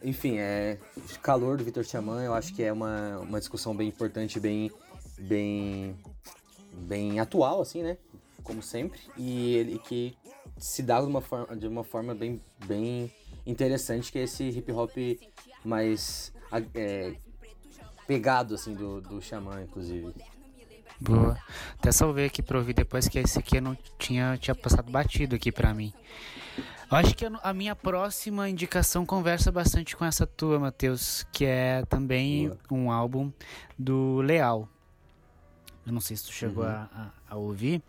enfim, 0.02 0.38
é 0.38 0.78
calor 1.22 1.56
do 1.56 1.64
Vitor 1.64 1.84
Xamã, 1.84 2.22
eu 2.24 2.34
acho 2.34 2.52
que 2.54 2.62
é 2.62 2.72
uma, 2.72 3.18
uma 3.20 3.38
discussão 3.38 3.74
bem 3.74 3.88
importante, 3.88 4.40
bem 4.40 4.70
bem 5.18 5.96
bem 6.72 7.20
atual 7.20 7.60
assim, 7.62 7.82
né? 7.82 7.96
Como 8.42 8.60
sempre, 8.62 9.00
e 9.16 9.54
ele 9.54 9.78
que 9.78 10.16
se 10.56 10.82
dá 10.82 11.00
de 11.00 11.06
uma 11.06 11.20
forma, 11.20 11.56
de 11.56 11.66
uma 11.66 11.84
forma 11.84 12.14
bem, 12.14 12.40
bem 12.66 13.12
interessante, 13.46 14.10
que 14.10 14.18
é 14.18 14.22
esse 14.22 14.44
hip 14.48 14.70
hop 14.72 14.92
mais 15.64 16.32
é, 16.74 17.14
pegado, 18.06 18.54
assim, 18.54 18.74
do, 18.74 19.00
do 19.00 19.20
Xamã, 19.20 19.62
inclusive. 19.62 20.14
Boa. 21.00 21.36
Até 21.78 21.92
salvei 21.92 22.26
aqui 22.26 22.42
pra 22.42 22.58
ouvir 22.58 22.72
depois 22.72 23.08
que 23.08 23.18
esse 23.18 23.38
aqui 23.38 23.58
eu 23.58 23.62
não 23.62 23.76
tinha, 23.98 24.38
tinha 24.38 24.54
passado 24.54 24.90
batido 24.90 25.34
aqui 25.34 25.50
pra 25.50 25.74
mim. 25.74 25.92
Eu 26.90 26.98
acho 26.98 27.14
que 27.14 27.26
a 27.42 27.52
minha 27.52 27.74
próxima 27.74 28.48
indicação 28.48 29.04
conversa 29.04 29.50
bastante 29.50 29.96
com 29.96 30.04
essa 30.04 30.26
tua, 30.26 30.58
Matheus, 30.60 31.26
que 31.32 31.44
é 31.44 31.84
também 31.86 32.48
Boa. 32.48 32.58
um 32.70 32.92
álbum 32.92 33.32
do 33.78 34.20
Leal. 34.20 34.68
Eu 35.86 35.92
não 35.92 36.00
sei 36.00 36.16
se 36.16 36.24
tu 36.24 36.32
chegou 36.32 36.64
uhum. 36.64 36.70
a, 36.70 36.88
a, 37.28 37.34
a, 37.34 37.36
ouvir. 37.36 37.82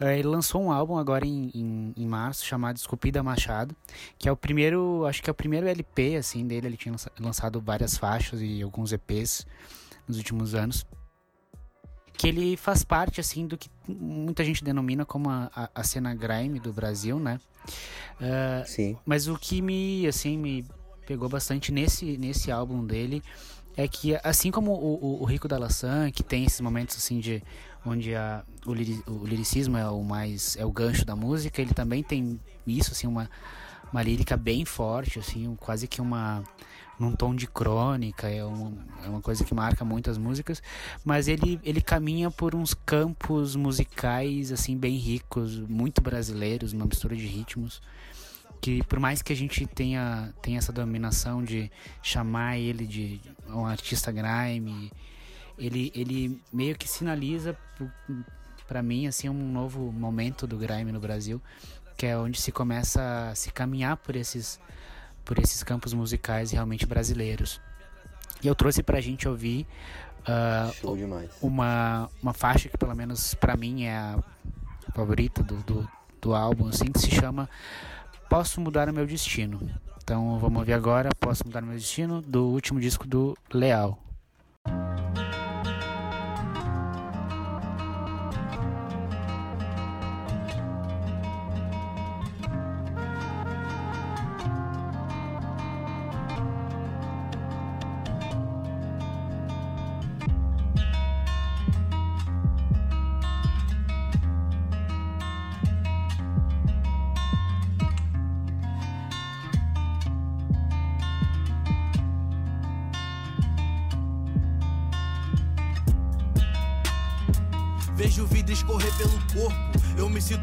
Uh, 0.00 0.04
ele 0.06 0.28
lançou 0.28 0.62
um 0.62 0.70
álbum 0.70 0.96
agora 0.96 1.26
em, 1.26 1.50
em, 1.54 1.94
em, 1.96 2.06
março 2.06 2.44
chamado 2.44 2.76
Esculpida 2.76 3.22
Machado, 3.22 3.74
que 4.18 4.28
é 4.28 4.32
o 4.32 4.36
primeiro, 4.36 5.04
acho 5.06 5.22
que 5.22 5.28
é 5.28 5.32
o 5.32 5.34
primeiro 5.34 5.66
LP 5.66 6.16
assim 6.16 6.46
dele. 6.46 6.68
Ele 6.68 6.76
tinha 6.76 6.94
lançado 7.18 7.60
várias 7.60 7.96
faixas 7.96 8.40
e 8.40 8.62
alguns 8.62 8.92
EPs 8.92 9.46
nos 10.06 10.16
últimos 10.16 10.54
anos. 10.54 10.86
Que 12.12 12.28
ele 12.28 12.56
faz 12.56 12.84
parte 12.84 13.20
assim 13.20 13.46
do 13.46 13.56
que 13.56 13.68
muita 13.88 14.44
gente 14.44 14.62
denomina 14.62 15.04
como 15.04 15.30
a, 15.30 15.50
a, 15.54 15.70
a 15.74 15.82
cena 15.82 16.14
grime 16.14 16.60
do 16.60 16.72
Brasil, 16.72 17.18
né? 17.18 17.40
Uh, 18.20 18.66
Sim. 18.66 18.98
Mas 19.04 19.26
o 19.26 19.36
que 19.36 19.60
me 19.62 20.06
assim 20.06 20.36
me 20.36 20.64
pegou 21.06 21.28
bastante 21.28 21.72
nesse 21.72 22.16
nesse 22.18 22.52
álbum 22.52 22.84
dele 22.84 23.22
é 23.82 23.88
que 23.88 24.18
assim 24.22 24.50
como 24.50 24.72
o, 24.72 24.94
o, 24.94 25.22
o 25.22 25.24
Rico 25.24 25.48
da 25.48 25.58
Laçã, 25.58 26.10
que 26.10 26.22
tem 26.22 26.44
esses 26.44 26.60
momentos 26.60 26.96
assim 26.96 27.18
de 27.18 27.42
onde 27.84 28.14
a, 28.14 28.44
o, 28.66 28.70
o 28.70 29.26
liricismo 29.26 29.76
é 29.76 29.88
o 29.88 30.02
mais 30.02 30.56
é 30.56 30.64
o 30.64 30.70
gancho 30.70 31.04
da 31.04 31.16
música, 31.16 31.62
ele 31.62 31.72
também 31.72 32.02
tem 32.02 32.38
isso 32.66 32.92
assim 32.92 33.06
uma 33.06 33.30
uma 33.92 34.02
lírica 34.02 34.36
bem 34.36 34.64
forte 34.64 35.18
assim, 35.18 35.56
quase 35.58 35.88
que 35.88 36.00
uma 36.00 36.44
num 36.98 37.12
tom 37.12 37.34
de 37.34 37.46
crônica, 37.46 38.28
é 38.28 38.44
uma, 38.44 38.72
é 39.02 39.08
uma 39.08 39.22
coisa 39.22 39.42
que 39.42 39.54
marca 39.54 39.86
muito 39.86 40.10
as 40.10 40.18
músicas, 40.18 40.62
mas 41.02 41.28
ele, 41.28 41.58
ele 41.64 41.80
caminha 41.80 42.30
por 42.30 42.54
uns 42.54 42.74
campos 42.74 43.56
musicais 43.56 44.52
assim 44.52 44.76
bem 44.76 44.96
ricos, 44.96 45.58
muito 45.60 46.02
brasileiros, 46.02 46.74
uma 46.74 46.84
mistura 46.84 47.16
de 47.16 47.24
ritmos 47.26 47.80
que 48.60 48.84
por 48.84 49.00
mais 49.00 49.22
que 49.22 49.32
a 49.32 49.36
gente 49.36 49.66
tenha, 49.66 50.32
tenha 50.42 50.58
essa 50.58 50.72
dominação 50.72 51.42
de 51.42 51.70
chamar 52.02 52.58
ele 52.58 52.86
de 52.86 53.20
um 53.48 53.64
artista 53.64 54.12
grime, 54.12 54.92
ele, 55.58 55.90
ele 55.94 56.40
meio 56.52 56.76
que 56.76 56.88
sinaliza 56.88 57.56
para 58.68 58.82
mim 58.82 59.06
assim 59.06 59.28
um 59.28 59.52
novo 59.52 59.90
momento 59.92 60.46
do 60.46 60.56
grime 60.56 60.92
no 60.92 61.00
Brasil, 61.00 61.40
que 61.96 62.06
é 62.06 62.16
onde 62.16 62.40
se 62.40 62.52
começa 62.52 63.30
a 63.30 63.34
se 63.34 63.50
caminhar 63.50 63.96
por 63.96 64.14
esses 64.14 64.60
por 65.24 65.38
esses 65.38 65.62
campos 65.62 65.92
musicais 65.92 66.50
realmente 66.50 66.86
brasileiros. 66.86 67.60
E 68.42 68.46
eu 68.46 68.54
trouxe 68.54 68.82
pra 68.82 69.00
gente 69.00 69.28
ouvir 69.28 69.66
uh, 70.26 71.36
uma, 71.40 72.10
uma 72.22 72.32
faixa 72.32 72.68
que 72.68 72.76
pelo 72.76 72.94
menos 72.96 73.34
para 73.34 73.56
mim 73.56 73.84
é 73.84 73.96
a 73.96 74.18
favorita 74.94 75.42
do, 75.42 75.56
do, 75.58 75.88
do 76.20 76.34
álbum, 76.34 76.68
assim, 76.68 76.86
que 76.86 76.98
se 76.98 77.10
chama 77.10 77.48
Posso 78.30 78.60
Mudar 78.60 78.88
o 78.88 78.92
Meu 78.92 79.04
Destino. 79.04 79.58
Então 80.04 80.38
vamos 80.38 80.60
ouvir 80.60 80.72
agora 80.72 81.10
Posso 81.18 81.44
Mudar 81.44 81.64
o 81.64 81.66
Meu 81.66 81.74
Destino, 81.74 82.22
do 82.22 82.46
último 82.46 82.78
disco 82.78 83.04
do 83.04 83.36
Leal. 83.52 83.98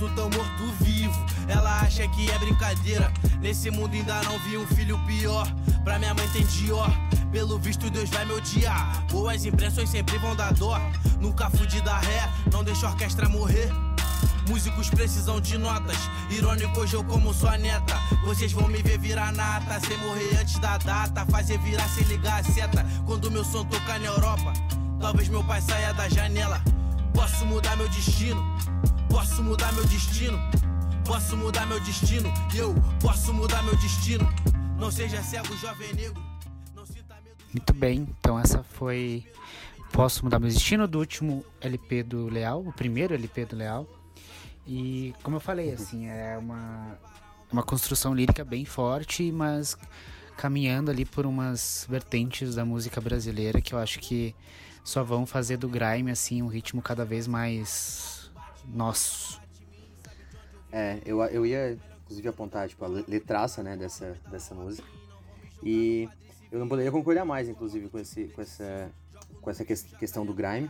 Sinto 0.07 0.15
tão 0.15 0.29
morto 0.29 0.63
vivo. 0.81 1.25
Ela 1.47 1.81
acha 1.81 2.07
que 2.07 2.29
é 2.29 2.39
brincadeira. 2.39 3.11
Nesse 3.41 3.69
mundo 3.69 3.93
ainda 3.93 4.21
não 4.23 4.39
vi 4.39 4.57
um 4.57 4.67
filho 4.67 4.97
pior. 5.05 5.47
Pra 5.83 5.99
minha 5.99 6.13
mãe 6.13 6.27
tem 6.29 6.45
Dior. 6.45 6.89
Pelo 7.31 7.59
visto, 7.59 7.89
Deus 7.89 8.09
vai 8.09 8.25
me 8.25 8.33
odiar. 8.33 9.05
Boas 9.11 9.45
impressões 9.45 9.89
sempre 9.89 10.17
vão 10.17 10.35
dar 10.35 10.53
dó. 10.53 10.79
Nunca 11.19 11.49
fudi 11.49 11.81
da 11.81 11.97
ré, 11.99 12.29
não 12.51 12.63
deixo 12.63 12.85
a 12.85 12.89
orquestra 12.89 13.27
morrer. 13.29 13.69
Músicos 14.47 14.89
precisam 14.89 15.41
de 15.41 15.57
notas. 15.57 15.97
Irônico 16.29 16.79
hoje 16.79 16.95
eu 16.95 17.03
como 17.03 17.33
sua 17.33 17.57
neta. 17.57 17.95
Vocês 18.23 18.53
vão 18.53 18.67
me 18.67 18.81
ver 18.81 18.97
virar 18.97 19.33
nata. 19.33 19.79
Sem 19.85 19.97
morrer 19.97 20.37
antes 20.39 20.57
da 20.59 20.77
data. 20.77 21.25
Fazer 21.25 21.59
virar 21.59 21.87
sem 21.89 22.05
ligar 22.05 22.39
a 22.39 22.43
seta. 22.43 22.85
Quando 23.05 23.29
meu 23.29 23.43
som 23.43 23.65
tocar 23.65 23.99
na 23.99 24.07
Europa. 24.07 24.53
Talvez 25.01 25.27
meu 25.27 25.43
pai 25.43 25.61
saia 25.61 25.93
da 25.93 26.07
janela. 26.07 26.61
Posso 27.13 27.45
mudar 27.47 27.75
meu 27.75 27.89
destino, 27.89 28.45
posso 29.09 29.43
mudar 29.43 29.71
meu 29.73 29.85
destino, 29.85 30.37
posso 31.05 31.37
mudar 31.37 31.65
meu 31.65 31.79
destino, 31.81 32.31
eu 32.55 32.75
posso 33.01 33.33
mudar 33.33 33.63
meu 33.63 33.75
destino. 33.77 34.27
Não 34.79 34.91
seja 34.91 35.21
cego, 35.23 35.55
jovem 35.57 35.93
negro. 35.93 36.27
Muito 37.53 37.73
bem, 37.73 38.07
então 38.19 38.37
essa 38.37 38.61
foi 38.61 39.25
Posso 39.91 40.23
Mudar 40.23 40.37
Meu 40.37 40.49
Destino, 40.49 40.87
do 40.87 40.99
último 40.99 41.43
LP 41.61 42.03
do 42.03 42.27
Leal, 42.27 42.61
o 42.61 42.73
primeiro 42.73 43.13
LP 43.13 43.45
do 43.45 43.55
Leal. 43.55 43.87
E 44.67 45.15
como 45.23 45.37
eu 45.37 45.39
falei, 45.39 45.71
assim, 45.71 46.07
é 46.07 46.37
uma, 46.37 46.99
uma 47.51 47.63
construção 47.63 48.13
lírica 48.13 48.43
bem 48.43 48.65
forte, 48.65 49.31
mas 49.31 49.77
caminhando 50.35 50.91
ali 50.91 51.05
por 51.05 51.25
umas 51.25 51.87
vertentes 51.89 52.53
da 52.55 52.63
música 52.63 53.01
brasileira 53.01 53.59
que 53.59 53.73
eu 53.73 53.79
acho 53.79 53.99
que 53.99 54.35
só 54.83 55.03
vão 55.03 55.25
fazer 55.25 55.57
do 55.57 55.67
grime 55.67 56.11
assim 56.11 56.43
um 56.43 56.47
ritmo 56.47 56.81
cada 56.81 57.03
vez 57.03 57.27
mais 57.27 58.16
nosso. 58.67 59.41
É, 60.71 60.99
eu, 61.05 61.21
eu 61.23 61.45
ia 61.45 61.77
inclusive 62.03 62.27
apontar 62.27 62.67
tipo 62.67 62.83
a 62.85 62.87
letraça, 62.87 63.63
né, 63.63 63.75
dessa 63.75 64.17
dessa 64.29 64.53
música. 64.53 64.87
E 65.63 66.07
eu 66.51 66.59
não 66.59 66.67
poderia 66.67 66.91
concordar 66.91 67.25
mais 67.25 67.49
inclusive 67.49 67.89
com 67.89 67.99
esse 67.99 68.25
com 68.25 68.41
essa 68.41 68.91
com 69.41 69.49
essa 69.49 69.63
questão 69.65 70.25
do 70.25 70.33
grime, 70.33 70.69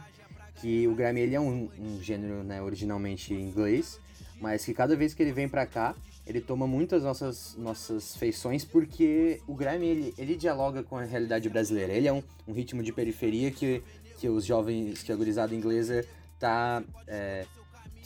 que 0.55 0.88
o 0.88 0.95
grime 0.95 1.21
ele 1.21 1.36
é 1.36 1.39
um, 1.39 1.69
um 1.79 2.01
gênero, 2.01 2.43
né, 2.43 2.62
originalmente 2.62 3.33
inglês, 3.33 3.99
mas 4.39 4.63
que 4.63 4.73
cada 4.73 4.95
vez 4.95 5.13
que 5.13 5.23
ele 5.23 5.31
vem 5.31 5.49
para 5.49 5.65
cá, 5.65 5.95
ele 6.25 6.41
toma 6.41 6.67
muitas 6.67 7.03
nossas, 7.03 7.55
nossas 7.57 8.15
feições 8.15 8.63
porque 8.63 9.41
o 9.47 9.55
grime 9.55 9.88
ele, 9.88 10.13
ele 10.17 10.36
dialoga 10.36 10.83
com 10.83 10.97
a 10.97 11.03
realidade 11.03 11.49
brasileira. 11.49 11.93
Ele 11.93 12.07
é 12.07 12.13
um, 12.13 12.21
um 12.47 12.53
ritmo 12.53 12.83
de 12.83 12.91
periferia 12.91 13.51
que 13.51 13.83
que 14.17 14.27
os 14.27 14.45
jovens, 14.45 15.03
que 15.03 15.12
a 15.12 15.15
gurizada 15.15 15.53
inglesa 15.53 16.03
tá 16.39 16.83
é, 17.07 17.45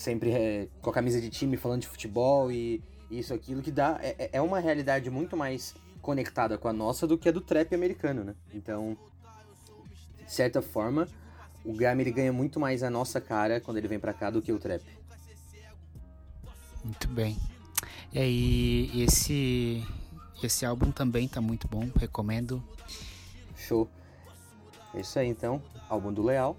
sempre 0.02 0.32
é, 0.32 0.68
com 0.82 0.90
a 0.90 0.94
camisa 0.94 1.22
de 1.22 1.30
time 1.30 1.56
falando 1.56 1.82
de 1.82 1.88
futebol 1.88 2.52
e 2.52 2.84
isso, 3.10 3.34
aquilo, 3.34 3.62
que 3.62 3.72
dá. 3.72 4.00
É, 4.02 4.30
é 4.34 4.42
uma 4.42 4.60
realidade 4.60 5.10
muito 5.10 5.36
mais 5.36 5.76
conectada 6.02 6.58
com 6.58 6.68
a 6.68 6.74
nossa 6.74 7.06
do 7.06 7.18
que 7.18 7.30
a 7.30 7.32
do 7.32 7.42
trap 7.42 7.76
americano, 7.76 8.24
né? 8.24 8.36
Então, 8.54 8.98
de 10.26 10.32
certa 10.32 10.62
forma, 10.62 11.08
o 11.64 11.74
Grammy 11.74 12.04
ele 12.04 12.12
ganha 12.12 12.34
muito 12.34 12.60
mais 12.60 12.84
a 12.84 12.90
nossa 12.90 13.22
cara 13.22 13.60
quando 13.60 13.78
ele 13.78 13.88
vem 13.88 14.00
para 14.00 14.14
cá 14.14 14.30
do 14.30 14.42
que 14.42 14.52
o 14.52 14.58
trap. 14.58 14.84
Muito 16.84 17.08
bem. 17.10 17.38
E 18.14 18.20
aí, 18.20 19.04
esse 19.04 19.86
esse 20.42 20.66
álbum 20.66 20.92
também 20.92 21.28
tá 21.28 21.40
muito 21.40 21.68
bom, 21.68 21.88
recomendo. 21.96 22.64
Show. 23.56 23.88
É 24.94 25.02
isso 25.02 25.20
aí 25.20 25.28
então, 25.28 25.62
álbum 25.88 26.12
do 26.12 26.24
Leal. 26.24 26.58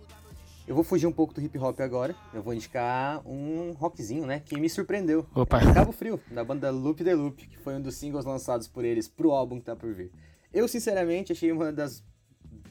Eu 0.66 0.74
vou 0.76 0.84
fugir 0.84 1.06
um 1.06 1.12
pouco 1.12 1.34
do 1.34 1.40
hip 1.40 1.58
hop 1.58 1.80
agora. 1.80 2.14
Eu 2.32 2.42
vou 2.42 2.54
indicar 2.54 3.20
um 3.26 3.72
rockzinho, 3.72 4.26
né? 4.26 4.40
Que 4.44 4.58
me 4.58 4.70
surpreendeu. 4.70 5.26
Opa. 5.34 5.60
É 5.60 5.74
Cabo 5.74 5.90
Frio, 5.92 6.20
da 6.30 6.44
banda 6.44 6.70
Loop 6.70 7.02
the 7.02 7.14
Loop, 7.14 7.46
que 7.46 7.58
foi 7.58 7.74
um 7.74 7.80
dos 7.80 7.96
singles 7.96 8.24
lançados 8.24 8.68
por 8.68 8.84
eles 8.84 9.08
pro 9.08 9.32
álbum 9.32 9.58
que 9.58 9.64
tá 9.64 9.74
por 9.74 9.92
vir. 9.92 10.12
Eu, 10.52 10.68
sinceramente, 10.68 11.32
achei 11.32 11.50
uma 11.50 11.72
das, 11.72 12.04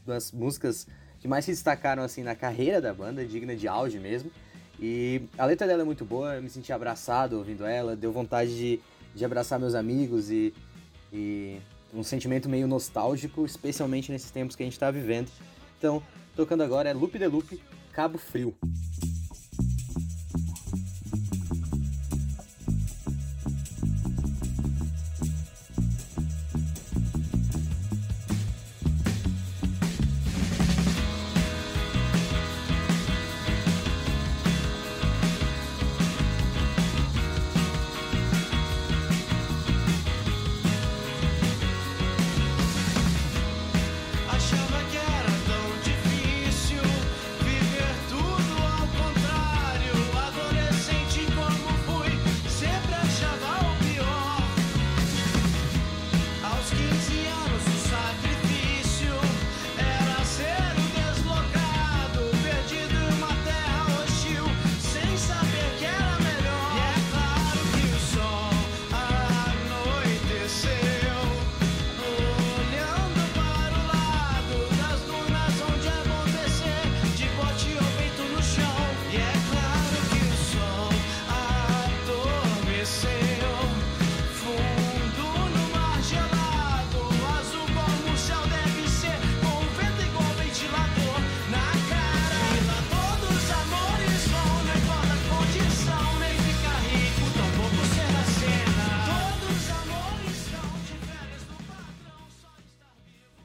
das 0.05 0.31
músicas 0.31 0.87
que 1.19 1.27
mais 1.27 1.45
se 1.45 1.51
destacaram 1.51 2.01
assim 2.01 2.23
na 2.23 2.33
carreira 2.33 2.81
da 2.81 2.93
banda, 2.93 3.25
digna 3.25 3.55
de 3.55 3.67
auge 3.67 3.99
mesmo. 3.99 4.31
E 4.79 5.21
a 5.37 5.45
letra 5.45 5.67
dela 5.67 5.81
é 5.81 5.85
muito 5.85 6.03
boa, 6.03 6.35
eu 6.35 6.41
me 6.41 6.49
senti 6.49 6.73
abraçado 6.73 7.37
ouvindo 7.37 7.65
ela, 7.65 7.95
deu 7.95 8.11
vontade 8.11 8.55
de, 8.57 8.79
de 9.13 9.23
abraçar 9.23 9.59
meus 9.59 9.75
amigos 9.75 10.31
e, 10.31 10.53
e 11.13 11.59
um 11.93 12.01
sentimento 12.01 12.49
meio 12.49 12.67
nostálgico, 12.67 13.45
especialmente 13.45 14.11
nesses 14.11 14.31
tempos 14.31 14.55
que 14.55 14.63
a 14.63 14.65
gente 14.65 14.79
tá 14.79 14.89
vivendo. 14.89 15.29
Então, 15.77 16.01
tocando 16.35 16.63
agora 16.63 16.89
é 16.89 16.93
Loop 16.93 17.17
de 17.17 17.27
Loop, 17.27 17.61
Cabo 17.91 18.17
Frio. 18.17 18.55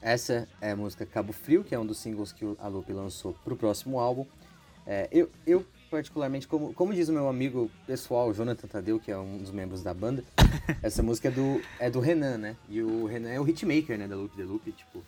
Essa 0.07 0.47
é 0.61 0.71
a 0.71 0.75
música 0.75 1.05
Cabo 1.05 1.33
Frio, 1.33 1.63
que 1.63 1.75
é 1.75 1.79
um 1.79 1.85
dos 1.85 1.97
singles 1.97 2.31
que 2.31 2.45
a 2.59 2.67
Lupe 2.67 2.93
lançou 2.93 3.33
pro 3.43 3.57
próximo 3.57 3.99
álbum. 3.99 4.25
É, 4.85 5.09
eu, 5.11 5.29
eu, 5.45 5.65
particularmente, 5.91 6.47
como, 6.47 6.73
como 6.73 6.93
diz 6.93 7.09
o 7.09 7.13
meu 7.13 7.27
amigo 7.27 7.69
pessoal, 7.85 8.33
Jonathan 8.33 8.67
Tadeu, 8.69 9.01
que 9.01 9.11
é 9.11 9.17
um 9.17 9.37
dos 9.37 9.51
membros 9.51 9.83
da 9.83 9.93
banda, 9.93 10.23
essa 10.81 11.03
música 11.03 11.27
é 11.27 11.31
do, 11.31 11.61
é 11.77 11.89
do 11.89 11.99
Renan, 11.99 12.37
né? 12.37 12.55
E 12.69 12.81
o 12.81 13.05
Renan 13.05 13.29
é 13.31 13.39
o 13.39 13.43
hitmaker, 13.43 13.97
né, 13.97 14.07
da 14.07 14.15
Loop 14.15 14.33
The 14.37 14.43
Loop, 14.43 14.71
tipo, 14.71 15.03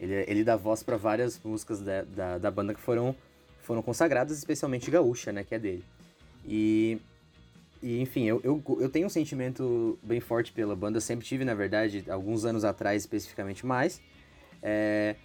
ele, 0.00 0.24
ele 0.26 0.42
dá 0.42 0.56
voz 0.56 0.82
para 0.82 0.96
várias 0.96 1.38
músicas 1.44 1.80
da, 1.82 2.02
da, 2.02 2.38
da, 2.38 2.50
banda 2.50 2.72
que 2.72 2.80
foram, 2.80 3.14
foram 3.60 3.82
consagradas, 3.82 4.38
especialmente 4.38 4.90
Gaúcha, 4.90 5.30
né, 5.30 5.44
que 5.44 5.54
é 5.54 5.58
dele. 5.58 5.84
E, 6.46 6.98
e 7.82 8.00
enfim, 8.00 8.24
eu, 8.24 8.40
eu, 8.42 8.62
eu 8.80 8.88
tenho 8.88 9.06
um 9.06 9.10
sentimento 9.10 9.98
bem 10.02 10.20
forte 10.20 10.52
pela 10.52 10.74
banda, 10.74 11.02
sempre 11.02 11.26
tive, 11.26 11.44
na 11.44 11.54
verdade, 11.54 12.02
alguns 12.08 12.46
anos 12.46 12.64
atrás 12.64 13.02
especificamente 13.02 13.66
mais. 13.66 14.00
É, 14.62 15.16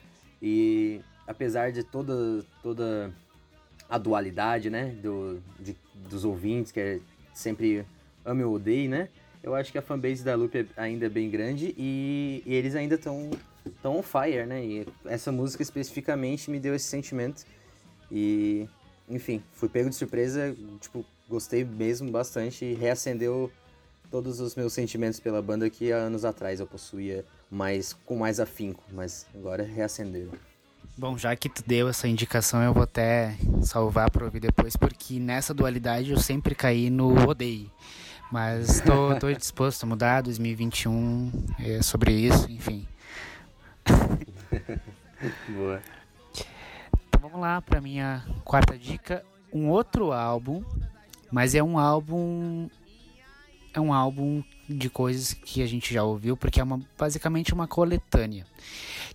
e 0.42 1.02
apesar 1.28 1.72
de 1.72 1.84
toda, 1.84 2.46
toda 2.62 3.14
a 3.90 3.98
dualidade, 3.98 4.70
né, 4.70 4.96
do, 5.02 5.42
de, 5.60 5.76
dos 6.10 6.26
ouvintes, 6.26 6.72
que 6.72 6.80
é 6.80 7.00
sempre 7.34 7.86
ame 8.26 8.44
ou 8.44 8.56
odeie, 8.56 8.88
né, 8.88 9.10
eu 9.42 9.54
acho 9.54 9.72
que 9.72 9.78
a 9.78 9.82
fanbase 9.82 10.24
da 10.24 10.36
Loop 10.36 10.58
é 10.58 10.66
ainda 10.78 11.06
é 11.06 11.10
bem 11.10 11.30
grande 11.30 11.74
e, 11.78 12.42
e 12.46 12.54
eles 12.54 12.76
ainda 12.76 12.96
estão 12.96 13.30
tão 13.82 13.98
on 13.98 14.04
fire, 14.04 14.46
né, 14.46 14.64
e 14.64 14.88
essa 15.06 15.32
música 15.32 15.64
especificamente 15.64 16.50
me 16.50 16.60
deu 16.60 16.76
esse 16.76 16.86
sentimento. 16.86 17.46
E, 18.12 18.68
enfim, 19.10 19.42
fui 19.54 19.68
pego 19.68 19.90
de 19.90 19.96
surpresa, 19.96 20.56
tipo, 20.80 21.06
gostei 21.28 21.64
mesmo 21.64 22.12
bastante 22.12 22.64
e 22.64 22.74
reacendeu 22.74 23.52
todos 24.12 24.40
os 24.40 24.56
meus 24.56 24.74
sentimentos 24.74 25.20
pela 25.20 25.42
banda 25.42 25.70
que 25.70 25.92
há 25.92 25.98
anos 25.98 26.24
atrás 26.24 26.60
eu 26.60 26.68
possuía 26.68 27.26
mais 27.54 27.94
com 28.06 28.18
mais 28.18 28.40
afinco, 28.40 28.84
mas 28.92 29.28
agora 29.34 29.64
reacenderam. 29.64 30.32
Bom, 30.98 31.18
já 31.18 31.36
que 31.36 31.50
tu 31.50 31.64
deu 31.66 31.88
essa 31.90 32.08
indicação, 32.08 32.62
eu 32.62 32.74
vou 32.74 32.84
até 32.84 33.36
salvar 33.64 34.12
para 34.12 34.26
ouvir 34.26 34.40
depois, 34.40 34.76
porque 34.76 35.20
nessa 35.20 35.54
dualidade 35.54 36.12
eu 36.12 36.20
sempre 36.20 36.54
caí 36.54 36.90
no 36.90 37.28
odeio. 37.28 37.72
Mas 38.32 38.82
tô, 38.82 39.16
tô 39.20 39.32
disposto 39.32 39.84
a 39.84 39.88
mudar, 39.88 40.22
2021 40.22 41.32
é 41.60 41.82
sobre 41.82 42.12
isso, 42.12 42.50
enfim. 42.52 42.88
Boa. 45.50 45.82
Então 47.08 47.22
vamos 47.22 47.40
lá 47.40 47.62
para 47.62 47.82
minha 47.82 48.24
quarta 48.44 48.78
dica, 48.78 49.24
um 49.52 49.70
outro 49.70 50.12
álbum, 50.12 50.64
mas 51.32 51.56
é 51.56 51.64
um 51.64 51.80
álbum 51.80 52.70
é 53.74 53.80
um 53.80 53.92
álbum 53.92 54.44
de 54.78 54.90
coisas 54.90 55.34
que 55.34 55.62
a 55.62 55.66
gente 55.66 55.94
já 55.94 56.04
ouviu, 56.04 56.36
porque 56.36 56.60
é 56.60 56.64
uma, 56.64 56.82
basicamente 56.98 57.54
uma 57.54 57.68
coletânea, 57.68 58.46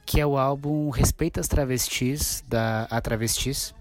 que 0.05 0.21
é 0.21 0.27
o 0.27 0.39
álbum 0.39 0.91
Respeita 0.91 1.41
as 1.41 1.49
Travestis, 1.49 2.43
da 2.49 2.85
A 2.91 3.01
Travestis, 3.01 3.75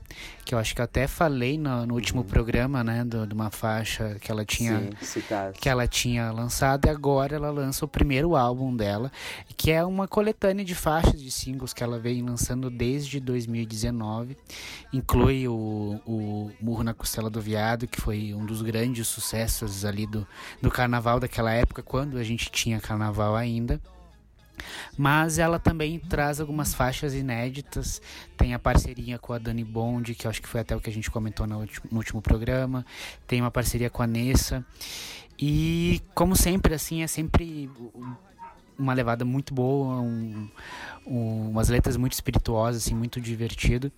que 0.45 0.55
eu 0.55 0.59
acho 0.59 0.73
que 0.73 0.79
eu 0.79 0.85
até 0.85 1.07
falei 1.07 1.57
no, 1.57 1.85
no 1.85 1.93
último 1.93 2.21
uhum. 2.21 2.27
programa, 2.27 2.83
né, 2.83 3.03
de 3.03 3.33
uma 3.33 3.51
faixa 3.51 4.17
que 4.21 4.31
ela 4.31 4.45
tinha 4.45 4.89
Sim, 5.01 5.21
que 5.59 5.67
ela 5.67 5.87
tinha 5.87 6.31
lançado 6.31 6.85
e 6.85 6.89
agora 6.89 7.35
ela 7.35 7.49
lança 7.49 7.83
o 7.83 7.87
primeiro 7.87 8.35
álbum 8.35 8.75
dela, 8.75 9.11
que 9.57 9.71
é 9.71 9.83
uma 9.83 10.07
coletânea 10.07 10.63
de 10.63 10.73
faixas 10.73 11.21
de 11.21 11.29
singles 11.29 11.73
que 11.73 11.83
ela 11.83 11.99
vem 11.99 12.21
lançando 12.21 12.69
desde 12.69 13.19
2019. 13.19 14.37
Inclui 14.93 15.47
o, 15.47 15.99
o 16.05 16.51
Murro 16.61 16.83
na 16.83 16.93
Costela 16.93 17.29
do 17.29 17.41
Viado, 17.41 17.87
que 17.87 17.99
foi 17.99 18.33
um 18.33 18.45
dos 18.45 18.61
grandes 18.61 19.07
sucessos 19.07 19.83
ali 19.83 20.07
do, 20.07 20.25
do 20.61 20.71
carnaval 20.71 21.19
daquela 21.19 21.51
época, 21.51 21.83
quando 21.83 22.17
a 22.17 22.23
gente 22.23 22.49
tinha 22.49 22.79
carnaval 22.79 23.35
ainda. 23.35 23.81
Mas 24.97 25.39
ela 25.39 25.59
também 25.59 25.99
traz 25.99 26.39
algumas 26.39 26.73
faixas 26.73 27.13
inéditas. 27.13 28.01
Tem 28.35 28.53
a 28.53 28.59
parceria 28.59 29.17
com 29.17 29.33
a 29.33 29.37
Dani 29.37 29.63
Bond, 29.63 30.15
que 30.15 30.27
acho 30.27 30.41
que 30.41 30.47
foi 30.47 30.61
até 30.61 30.75
o 30.75 30.79
que 30.79 30.89
a 30.89 30.93
gente 30.93 31.11
comentou 31.11 31.47
no 31.47 31.67
último 31.91 32.21
programa. 32.21 32.85
Tem 33.25 33.41
uma 33.41 33.51
parceria 33.51 33.89
com 33.89 34.01
a 34.01 34.07
Nessa. 34.07 34.65
E 35.39 36.01
como 36.15 36.35
sempre, 36.35 36.73
assim, 36.73 37.03
é 37.03 37.07
sempre 37.07 37.69
uma 38.77 38.93
levada 38.93 39.25
muito 39.25 39.53
boa, 39.53 39.99
um, 40.01 40.49
um, 41.05 41.49
umas 41.49 41.69
letras 41.69 41.97
muito 41.97 42.13
espirituosas, 42.13 42.83
assim, 42.83 42.95
muito 42.95 43.19
divertido. 43.19 43.91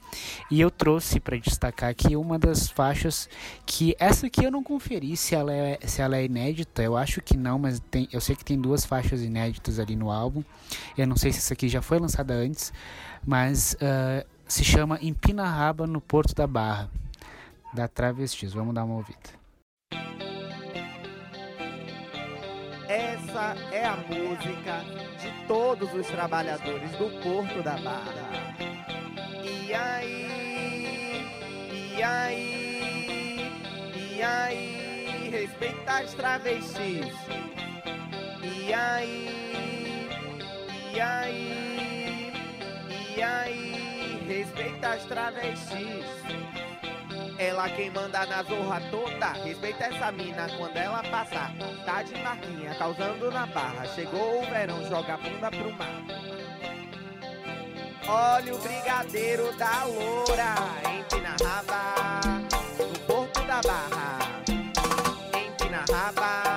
E 0.50 0.62
eu 0.62 0.72
trouxe 0.72 1.20
para 1.20 1.38
destacar 1.38 1.90
aqui 1.90 2.16
uma 2.16 2.40
das 2.40 2.70
faixas 2.70 3.30
que 3.66 3.96
essa 4.00 4.28
aqui 4.28 4.44
eu 4.44 4.52
não 4.52 4.64
conferi 4.64 5.18
se 5.18 5.36
ela 5.36 5.54
é, 5.54 5.80
se 5.86 6.02
ela 6.02 6.18
é 6.18 6.26
inédita, 6.26 6.82
eu 6.82 6.96
acho 6.96 7.22
que 7.22 7.36
não, 7.36 7.60
mas 7.60 7.80
tem, 7.92 8.08
eu 8.12 8.22
sei 8.22 8.36
que 8.36 8.46
tem 8.46 8.60
duas 8.60 8.86
faixas 8.86 9.22
inéditas 9.22 9.80
ali 9.80 9.96
no 9.96 10.10
álbum. 10.12 10.44
Eu 10.98 11.08
não 11.08 11.18
sei 11.18 11.32
se 11.32 11.40
essa 11.40 11.54
aqui 11.54 11.68
já 11.68 11.82
foi 11.82 12.00
lançada 12.00 12.34
antes, 12.34 12.72
mas 13.26 13.76
uh, 13.76 14.26
se 14.48 14.64
chama 14.64 15.00
Empina 15.02 15.44
Raba 15.44 15.86
no 15.86 16.00
Porto 16.00 16.34
da 16.34 16.48
Barra, 16.48 16.90
da 17.74 17.88
Travestis. 17.88 18.54
Vamos 18.54 18.74
dar 18.74 18.84
uma 18.86 18.96
ouvida. 18.96 19.40
Essa 22.90 23.56
é 23.72 23.86
a 23.86 23.96
música 23.98 24.82
de 25.22 25.48
todos 25.48 25.94
os 25.94 26.08
trabalhadores 26.08 26.90
do 26.94 27.22
Porto 27.22 27.62
da 27.62 27.78
Barra. 27.78 28.56
E 29.44 29.72
aí, 29.72 31.30
e 31.96 32.02
aí, 32.02 33.52
e 34.18 34.24
aí, 34.24 35.30
respeita 35.30 36.00
as 36.00 36.14
travestis. 36.16 37.14
E 38.42 38.74
aí, 38.74 40.10
e 40.92 41.00
aí, 41.00 42.34
e 43.16 43.22
aí, 43.22 44.26
respeita 44.28 44.90
as 44.90 45.06
travestis. 45.06 46.69
Ela 47.40 47.70
quem 47.70 47.90
manda 47.90 48.26
na 48.26 48.44
zorra 48.44 48.82
toda. 48.92 49.32
Respeita 49.46 49.86
essa 49.86 50.12
mina 50.12 50.50
quando 50.58 50.76
ela 50.76 51.02
passar. 51.04 51.54
Tá 51.86 52.04
de 52.04 52.22
marquinha, 52.22 52.76
causando 52.76 53.32
na 53.32 53.46
barra. 53.46 53.86
Chegou 53.96 54.42
o 54.42 54.46
verão, 54.46 54.84
joga 54.90 55.14
a 55.14 55.18
bunda 55.18 55.50
pro 55.50 55.72
mar. 55.72 56.04
Olha 58.10 58.54
o 58.54 58.60
brigadeiro 58.60 59.54
da 59.54 59.86
loura. 59.86 60.56
Empina 61.00 61.38
raba 61.42 62.20
no 62.78 63.00
porto 63.08 63.42
da 63.44 63.62
barra. 63.62 64.20
Empina 65.34 65.86
raba 65.90 66.49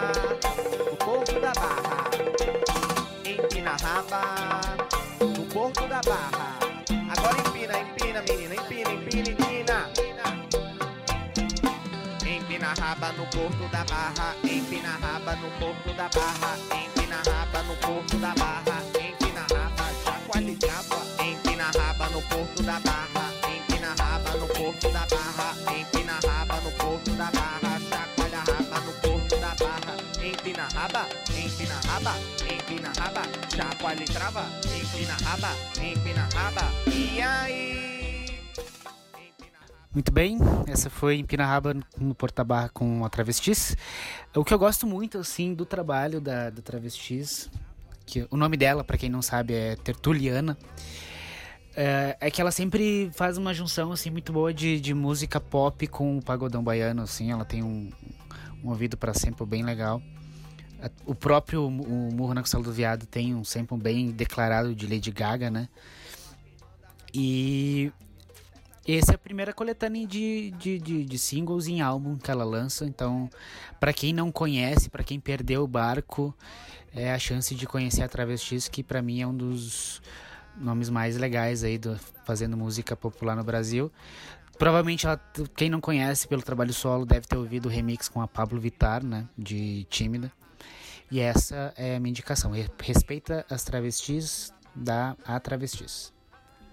barra, 13.85 14.35
empina 14.42 14.99
raba 15.01 15.35
no 15.37 15.49
porto 15.59 15.92
da 15.95 16.09
barra, 16.09 16.57
empina 16.71 17.23
raba 17.25 17.62
no 17.62 17.75
porto 17.77 18.16
da 18.18 18.35
barra, 18.35 18.83
empina 18.99 19.47
raba, 19.49 19.85
chacoalhe 20.05 20.57
trava, 20.57 20.99
empina 21.18 21.71
raba 21.75 22.09
no 22.11 22.21
porto 22.29 22.62
da 22.62 22.81
barra, 22.81 23.25
empina 23.49 23.95
raba 23.97 24.33
no 24.38 24.47
porto 24.47 24.88
da 24.90 25.07
barra, 25.11 25.55
empina 25.75 26.18
raba 26.23 26.61
no 26.61 26.71
porto 26.73 27.11
da 27.12 27.31
barra, 27.31 27.81
chacoalha 27.90 28.42
raba 28.47 28.81
no 28.81 28.92
porto 29.01 29.37
da 29.37 29.55
barra, 29.59 29.95
empina 30.21 30.68
raba, 30.75 31.07
empina 31.35 31.81
raba, 31.87 32.14
empina 32.49 32.92
raba, 32.99 33.23
chacoalhe 33.57 34.05
trava, 34.05 34.47
empina 34.64 35.16
raba, 35.25 35.51
empina 35.81 36.29
raba, 36.35 36.71
e 36.87 37.21
aí? 37.21 38.22
Muito 39.95 40.11
bem, 40.11 40.39
essa 40.67 40.89
foi 40.89 41.17
em 41.17 41.25
Pinarraba 41.25 41.77
no 41.99 42.15
Porta 42.15 42.43
Barra 42.43 42.71
com 42.71 43.05
a 43.05 43.11
Travestis. 43.11 43.77
O 44.35 44.43
que 44.43 44.55
eu 44.55 44.59
gosto 44.59 44.87
muito 44.87 45.19
assim 45.19 45.53
do 45.53 45.67
trabalho 45.67 46.19
da, 46.19 46.49
da 46.49 46.63
Travestis, 46.63 47.51
que 48.07 48.27
o 48.31 48.37
nome 48.39 48.57
dela, 48.57 48.83
para 48.83 48.97
quem 48.97 49.11
não 49.11 49.21
sabe, 49.21 49.53
é 49.53 49.77
Tertuliana. 49.77 50.57
É, 51.77 52.17
é, 52.21 52.31
que 52.31 52.41
ela 52.41 52.51
sempre 52.51 53.11
faz 53.13 53.37
uma 53.37 53.53
junção 53.53 53.93
assim 53.93 54.09
muito 54.09 54.33
boa 54.33 54.53
de, 54.53 54.81
de 54.81 54.95
música 54.95 55.39
pop 55.39 55.87
com 55.87 56.17
o 56.17 56.23
pagodão 56.23 56.65
baiano, 56.65 57.03
assim. 57.03 57.31
Ela 57.31 57.45
tem 57.45 57.63
um, 57.63 57.91
um 58.65 58.71
ouvido 58.71 58.97
para 58.97 59.13
sample 59.13 59.45
bem 59.45 59.63
legal. 59.63 60.01
O 61.05 61.15
próprio 61.15 61.67
o 61.67 61.71
Murro 61.71 62.33
na 62.33 62.41
Costela 62.41 62.63
do 62.63 62.73
Viado 62.73 63.05
tem 63.05 63.35
um 63.35 63.45
sample 63.45 63.77
bem 63.77 64.11
declarado 64.11 64.75
de 64.75 64.87
Lady 64.87 65.11
Gaga, 65.11 65.51
né? 65.51 65.69
E 67.15 67.93
essa 68.87 69.12
é 69.12 69.14
a 69.14 69.18
primeira 69.18 69.53
coletânea 69.53 70.07
de, 70.07 70.51
de, 70.53 70.79
de, 70.79 71.05
de, 71.05 71.18
singles 71.18 71.68
em 71.68 71.81
álbum 71.81 72.16
que 72.16 72.31
ela 72.31 72.45
lança. 72.45 72.85
Então, 72.85 73.31
para 73.79 73.92
quem 73.92 74.12
não 74.12 74.33
conhece, 74.33 74.90
para 74.90 75.05
quem 75.05 75.21
perdeu 75.21 75.62
o 75.62 75.68
barco, 75.68 76.35
é 76.95 77.12
a 77.12 77.18
chance 77.18 77.55
de 77.55 77.66
conhecer 77.66 78.03
a 78.03 78.09
Travestis, 78.09 78.68
que 78.68 78.83
para 78.83 79.01
mim 79.01 79.21
é 79.21 79.27
um 79.27 79.35
dos 79.35 80.03
nomes 80.57 80.90
mais 80.90 81.16
legais 81.16 81.62
aí 81.64 81.79
do 81.79 81.99
fazendo 82.25 82.57
música 82.57 82.97
popular 82.97 83.37
no 83.37 83.45
Brasil. 83.45 83.90
Provavelmente 84.59 85.07
ela, 85.07 85.21
quem 85.57 85.71
não 85.71 85.81
conhece 85.81 86.29
pelo 86.29 86.42
trabalho 86.42 86.73
solo 86.73 87.07
deve 87.07 87.27
ter 87.27 87.37
ouvido 87.37 87.66
o 87.66 87.68
remix 87.68 88.09
com 88.09 88.21
a 88.21 88.29
Pablo 88.29 88.61
Vittar, 88.61 89.05
né, 89.05 89.27
de 89.37 89.85
Tímida. 89.85 90.31
E 91.11 91.21
essa 91.21 91.73
é 91.77 91.97
a 91.97 92.01
minha 92.01 92.11
indicação. 92.11 92.53
Respeita 92.81 93.45
as 93.51 93.64
travestis 93.64 94.53
da 94.75 95.16
A 95.27 95.38
Travestis. 95.38 96.12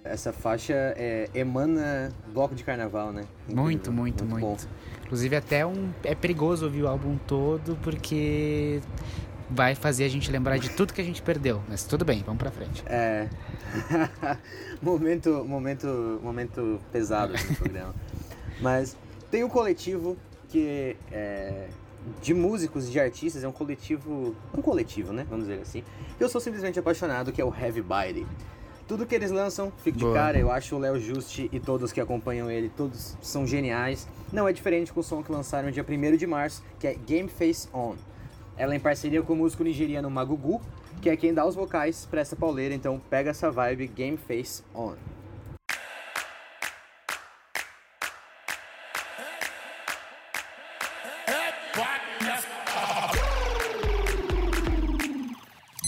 Essa 0.03 0.31
faixa 0.31 0.73
é, 0.73 1.29
emana 1.33 2.11
bloco 2.33 2.55
de 2.55 2.63
carnaval, 2.63 3.11
né? 3.11 3.25
Incrível, 3.43 3.63
Muito, 3.63 3.91
muito, 3.91 4.25
muito. 4.25 4.41
bom. 4.41 4.57
Inclusive 5.05 5.35
até 5.35 5.65
um 5.65 5.91
é 6.03 6.15
perigoso 6.15 6.65
ouvir 6.65 6.83
o 6.83 6.87
álbum 6.87 7.17
todo 7.27 7.77
porque 7.83 8.81
vai 9.49 9.75
fazer 9.75 10.05
a 10.05 10.07
gente 10.07 10.31
lembrar 10.31 10.57
de 10.57 10.69
tudo 10.69 10.93
que 10.93 11.01
a 11.01 11.03
gente 11.03 11.21
perdeu. 11.21 11.61
Mas 11.67 11.83
tudo 11.83 12.05
bem, 12.05 12.23
vamos 12.23 12.39
pra 12.39 12.51
frente. 12.51 12.83
É. 12.85 13.27
momento, 14.81 15.43
momento, 15.45 16.19
momento 16.23 16.79
pesado 16.91 17.33
no 17.33 17.55
programa. 17.55 17.95
Mas 18.61 18.95
tem 19.29 19.43
um 19.43 19.49
coletivo 19.49 20.17
que 20.47 20.95
é 21.11 21.67
de 22.21 22.33
músicos 22.33 22.87
e 22.87 22.91
de 22.91 22.99
artistas, 22.99 23.43
é 23.43 23.47
um 23.47 23.51
coletivo, 23.51 24.35
um 24.55 24.61
coletivo, 24.61 25.13
né? 25.13 25.25
Vamos 25.29 25.47
dizer 25.47 25.61
assim. 25.61 25.83
Eu 26.19 26.29
sou 26.29 26.39
simplesmente 26.39 26.79
apaixonado, 26.79 27.31
que 27.31 27.41
é 27.41 27.45
o 27.45 27.53
Heavy 27.53 27.81
Body. 27.81 28.25
Tudo 28.89 29.05
que 29.05 29.13
eles 29.13 29.29
lançam, 29.29 29.71
fico 29.83 29.99
de 29.99 30.03
Boa. 30.03 30.15
cara, 30.15 30.39
eu 30.39 30.51
acho 30.51 30.75
o 30.75 30.79
Léo 30.79 30.99
Juste 30.99 31.47
e 31.53 31.59
todos 31.59 31.91
que 31.91 32.01
acompanham 32.01 32.49
ele, 32.49 32.71
todos 32.75 33.15
são 33.21 33.45
geniais. 33.45 34.07
Não 34.33 34.47
é 34.47 34.51
diferente 34.51 34.91
com 34.91 34.99
o 34.99 35.03
som 35.03 35.21
que 35.21 35.31
lançaram 35.31 35.69
dia 35.69 35.85
1 35.87 36.17
de 36.17 36.25
março, 36.25 36.63
que 36.79 36.87
é 36.87 36.95
Game 36.95 37.29
Face 37.29 37.69
On. 37.71 37.93
Ela 38.57 38.73
é 38.73 38.77
em 38.77 38.79
parceria 38.79 39.21
com 39.21 39.33
o 39.33 39.35
músico 39.35 39.63
nigeriano 39.63 40.09
Magugu, 40.09 40.59
que 41.03 41.07
é 41.07 41.15
quem 41.15 41.31
dá 41.31 41.45
os 41.45 41.53
vocais 41.53 42.07
pra 42.09 42.21
essa 42.21 42.35
pauleira, 42.35 42.73
então 42.73 42.99
pega 43.11 43.29
essa 43.29 43.51
vibe 43.51 43.85
Game 43.89 44.17
Face 44.17 44.63
On. 44.73 44.95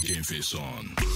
Game 0.06 0.24
face 0.24 0.56
on. 0.56 1.11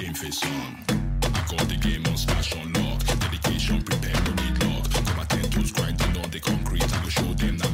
Game 0.00 0.14
face 0.14 0.42
on. 0.46 0.84
I 1.22 1.44
got 1.50 1.68
the 1.68 1.76
game 1.76 2.02
on 2.06 2.16
smash 2.16 2.56
on 2.56 2.72
lock. 2.72 3.04
Dedication, 3.20 3.82
prepare, 3.82 4.14
no 4.24 4.32
need 4.32 4.64
lock. 4.64 4.88
Combatentes 4.88 5.74
grinding 5.74 6.24
on 6.24 6.30
the 6.30 6.40
concrete. 6.40 6.82
I 6.82 7.02
go 7.02 7.08
show 7.10 7.34
them 7.34 7.58
that 7.58 7.69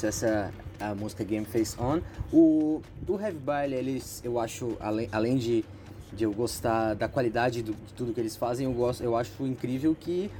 Isso, 0.00 0.06
essa 0.06 0.50
a 0.80 0.94
música 0.94 1.22
Game 1.22 1.44
Face 1.44 1.76
On. 1.78 2.00
O, 2.32 2.80
o 3.06 3.20
Heavy 3.20 3.38
eles, 3.74 4.22
eu 4.24 4.40
acho, 4.40 4.74
além, 4.80 5.08
além 5.12 5.36
de, 5.36 5.62
de 6.10 6.24
eu 6.24 6.32
gostar 6.32 6.94
da 6.94 7.06
qualidade 7.06 7.62
do- 7.62 7.74
de 7.74 7.92
tudo 7.92 8.14
que 8.14 8.18
eles 8.20 8.34
fazem, 8.34 8.64
eu, 8.64 8.72
gosto, 8.72 9.02
eu 9.02 9.14
acho 9.14 9.44
incrível 9.46 9.94
que 9.98 10.30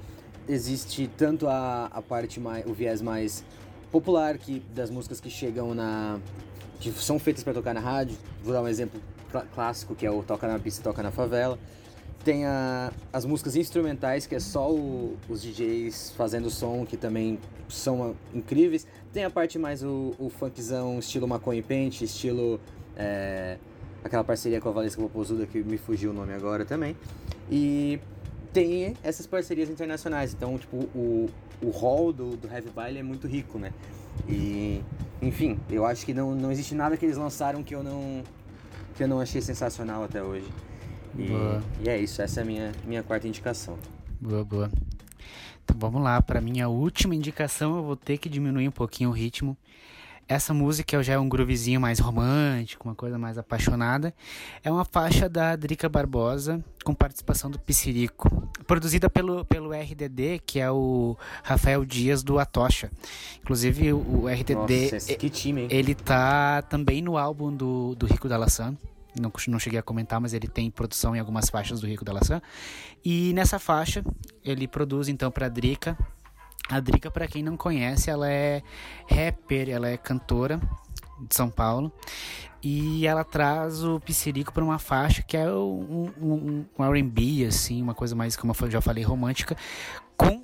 existe 0.49 1.11
tanto 1.15 1.47
a, 1.47 1.91
a 1.93 2.01
parte 2.01 2.41
mais, 2.41 2.65
o 2.65 2.73
viés 2.73 3.03
mais 3.03 3.45
popular 3.93 4.39
que 4.39 4.61
das 4.75 4.89
músicas 4.91 5.21
que 5.21 5.29
chegam 5.29 5.75
na 5.75 6.19
que 6.81 6.91
são 6.93 7.19
feitas 7.19 7.45
para 7.45 7.53
tocar 7.53 7.75
na 7.75 7.81
rádio. 7.81 8.17
Vou 8.43 8.55
dar 8.55 8.63
um 8.63 8.69
exemplo 8.69 8.99
clá- 9.31 9.45
clássico 9.55 9.95
que 9.95 10.07
é 10.07 10.11
o 10.11 10.23
Toca 10.23 10.49
na 10.49 10.59
Pista, 10.59 10.83
Toca 10.83 11.03
na 11.03 11.11
Favela. 11.11 11.59
Tem 12.25 12.45
a, 12.45 12.93
as 13.13 13.25
músicas 13.25 13.57
instrumentais, 13.57 14.27
que 14.27 14.35
é 14.35 14.41
só 14.41 14.71
o- 14.71 15.17
os 15.29 15.41
DJs 15.43 16.13
fazendo 16.17 16.51
som, 16.51 16.85
que 16.85 16.97
também 16.97 17.39
são 17.69 18.15
incríveis. 18.35 18.87
Tem 19.13 19.25
a 19.25 19.31
parte 19.31 19.59
mais 19.59 19.83
o, 19.83 20.15
o 20.19 20.29
funkzão, 20.29 20.99
estilo 20.99 21.27
maconha 21.27 21.61
e 21.61 21.63
pente, 21.63 22.05
estilo. 22.05 22.61
é, 22.97 23.57
aquela 24.05 24.25
parceria 24.25 24.61
com 24.61 24.69
a 24.69 24.73
Valesca 24.73 25.01
Popozuda, 25.01 25.47
que 25.47 25.63
me 25.63 25.77
fugiu 25.79 26.11
o 26.11 26.15
nome 26.15 26.33
agora 26.35 26.65
também. 26.65 26.95
E 27.51 27.99
tem 28.53 28.95
essas 29.03 29.27
parcerias 29.27 29.69
internacionais. 29.71 30.35
Então, 30.35 30.59
tipo, 30.59 30.77
o, 30.95 31.29
o 31.63 31.71
hall 31.71 32.13
do, 32.13 32.37
do 32.37 32.49
Heavy 32.53 32.71
Baile 32.71 32.99
é 32.99 33.03
muito 33.03 33.27
rico, 33.27 33.59
né? 33.59 33.73
E, 34.29 34.83
enfim, 35.23 35.59
eu 35.71 35.85
acho 35.87 36.05
que 36.05 36.13
não, 36.13 36.35
não 36.35 36.51
existe 36.53 36.75
nada 36.75 36.97
que 36.97 37.05
eles 37.07 37.17
lançaram 37.17 37.63
que 37.63 37.75
eu 37.75 37.83
não, 37.83 38.23
que 38.97 39.03
eu 39.03 39.09
não 39.09 39.21
achei 39.21 39.41
sensacional 39.41 40.05
até 40.05 40.23
hoje. 40.23 40.47
E, 41.19 41.85
e 41.85 41.89
é 41.89 41.99
isso, 41.99 42.23
essa 42.23 42.41
é 42.41 42.43
a 42.43 42.47
minha, 42.47 42.73
minha 42.87 43.03
quarta 43.03 43.27
indicação. 43.27 43.79
Boa, 44.21 44.45
boa. 44.45 44.71
Então 45.65 45.77
vamos 45.79 46.03
lá, 46.03 46.21
para 46.21 46.41
minha 46.41 46.69
última 46.69 47.15
indicação 47.15 47.77
eu 47.77 47.83
vou 47.83 47.97
ter 47.97 48.19
que 48.19 48.29
diminuir 48.29 48.69
um 48.69 48.73
pouquinho 48.73 49.11
o 49.11 49.13
ritmo. 49.13 49.57
Essa 50.31 50.55
música 50.55 51.03
já 51.03 51.15
é 51.15 51.19
um 51.19 51.29
groovezinho 51.29 51.81
mais 51.81 51.99
romântico, 51.99 52.89
uma 52.89 52.95
coisa 52.95 53.19
mais 53.19 53.37
apaixonada. 53.37 54.15
É 54.63 54.71
uma 54.71 54.85
faixa 54.85 55.29
da 55.29 55.57
Drica 55.57 55.89
Barbosa 55.89 56.65
com 56.85 56.95
participação 56.95 57.51
do 57.51 57.59
Piscirico, 57.59 58.49
produzida 58.65 59.11
pelo, 59.11 59.45
pelo 59.45 59.73
RDD, 59.73 60.41
que 60.47 60.61
é 60.61 60.71
o 60.71 61.17
Rafael 61.43 61.85
Dias 61.85 62.23
do 62.23 62.39
Atocha. 62.39 62.93
Inclusive 63.41 63.93
o 63.93 64.29
RDD, 64.29 64.93
Nossa, 64.93 65.15
que 65.17 65.29
time, 65.29 65.63
hein? 65.63 65.69
ele 65.69 65.97
tá 65.97 66.63
também 66.63 67.03
no 67.03 67.19
álbum 67.19 67.53
do, 67.53 67.97
do 67.97 68.07
Rico 68.07 68.29
da 68.29 68.37
Laçã. 68.37 68.77
Não, 69.19 69.33
não 69.49 69.59
cheguei 69.59 69.79
a 69.79 69.83
comentar, 69.83 70.21
mas 70.21 70.35
ele 70.35 70.49
tem 70.49 70.71
produção 70.71 71.15
em 71.15 71.19
algumas 71.19 71.49
faixas 71.49 71.81
do 71.81 71.87
Rico 71.87 72.05
da 72.05 72.13
Laçã. 72.13 72.41
E 73.05 73.33
nessa 73.33 73.59
faixa, 73.59 74.05
ele 74.45 74.69
produz 74.69 75.09
então 75.09 75.31
para 75.31 75.49
Drica. 75.49 75.97
A 76.69 76.79
Drica, 76.79 77.11
para 77.11 77.27
quem 77.27 77.43
não 77.43 77.57
conhece, 77.57 78.11
ela 78.11 78.31
é 78.31 78.63
rapper, 79.09 79.69
ela 79.69 79.89
é 79.89 79.97
cantora 79.97 80.61
de 81.29 81.35
São 81.35 81.51
Paulo. 81.51 81.93
E 82.63 83.07
ela 83.07 83.25
traz 83.25 83.83
o 83.83 83.99
Piscirico 83.99 84.53
para 84.53 84.63
uma 84.63 84.79
faixa 84.79 85.23
que 85.23 85.37
é 85.37 85.51
um, 85.51 86.11
um, 86.21 86.67
um 86.79 86.85
R&B, 86.85 87.47
assim, 87.47 87.83
uma 87.83 87.95
coisa 87.95 88.15
mais, 88.15 88.37
como 88.37 88.55
eu 88.61 88.71
já 88.71 88.81
falei, 88.81 89.03
romântica, 89.03 89.57
com 90.17 90.43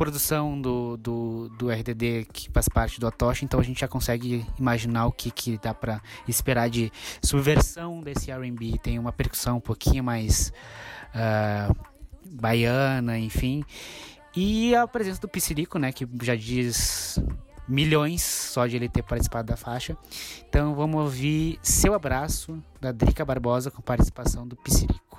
produção 0.00 0.58
do, 0.58 0.96
do, 0.96 1.50
do 1.58 1.68
RDD 1.68 2.26
que 2.32 2.50
faz 2.50 2.66
parte 2.70 2.98
do 2.98 3.06
Atocha, 3.06 3.44
então 3.44 3.60
a 3.60 3.62
gente 3.62 3.80
já 3.80 3.86
consegue 3.86 4.46
imaginar 4.58 5.04
o 5.04 5.12
que, 5.12 5.30
que 5.30 5.58
dá 5.58 5.74
pra 5.74 6.00
esperar 6.26 6.70
de 6.70 6.90
subversão 7.22 8.00
desse 8.00 8.30
R&B. 8.30 8.78
Tem 8.82 8.98
uma 8.98 9.12
percussão 9.12 9.58
um 9.58 9.60
pouquinho 9.60 10.02
mais 10.02 10.54
ah, 11.14 11.70
baiana, 12.24 13.18
enfim. 13.18 13.62
E 14.34 14.74
a 14.74 14.88
presença 14.88 15.20
do 15.20 15.28
Piscirico, 15.28 15.78
né, 15.78 15.92
que 15.92 16.08
já 16.22 16.34
diz 16.34 17.18
milhões 17.68 18.22
só 18.22 18.66
de 18.66 18.76
ele 18.76 18.88
ter 18.88 19.02
participado 19.02 19.48
da 19.48 19.56
faixa. 19.58 19.98
Então 20.48 20.74
vamos 20.74 20.98
ouvir 20.98 21.58
Seu 21.62 21.92
Abraço, 21.92 22.58
da 22.80 22.90
Drica 22.90 23.22
Barbosa, 23.22 23.70
com 23.70 23.82
participação 23.82 24.48
do 24.48 24.56
Piscirico. 24.56 25.09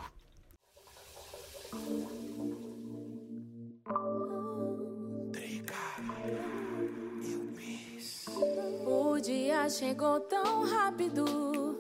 Dia 9.32 9.70
chegou 9.70 10.20
tão 10.20 10.70
rápido. 10.70 11.78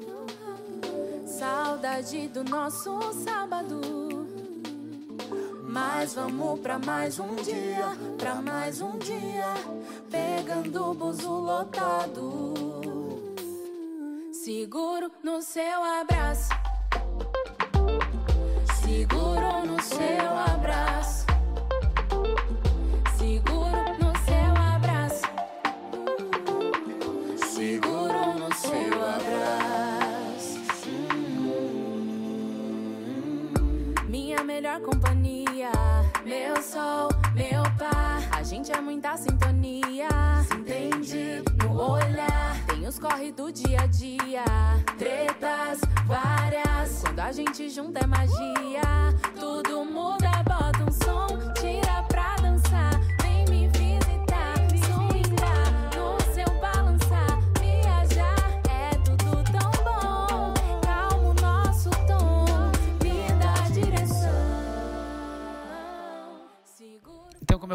Saudade 1.25 2.29
do 2.29 2.45
nosso 2.45 2.97
sábado. 3.25 3.81
Mas 5.67 6.13
vamos 6.13 6.61
pra 6.61 6.79
mais 6.79 7.19
um 7.19 7.35
dia, 7.35 7.87
pra 8.17 8.35
mais 8.35 8.79
um 8.79 8.97
dia, 8.97 9.53
pegando 10.09 10.91
o 10.91 10.93
buzo 10.93 11.29
lotado. 11.29 12.53
Seguro 14.31 15.11
no 15.21 15.41
seu 15.41 15.83
abraço. 15.83 16.49
Seguro 18.81 19.65
no 19.65 19.81
seu 19.81 20.37
abraço. 20.53 21.20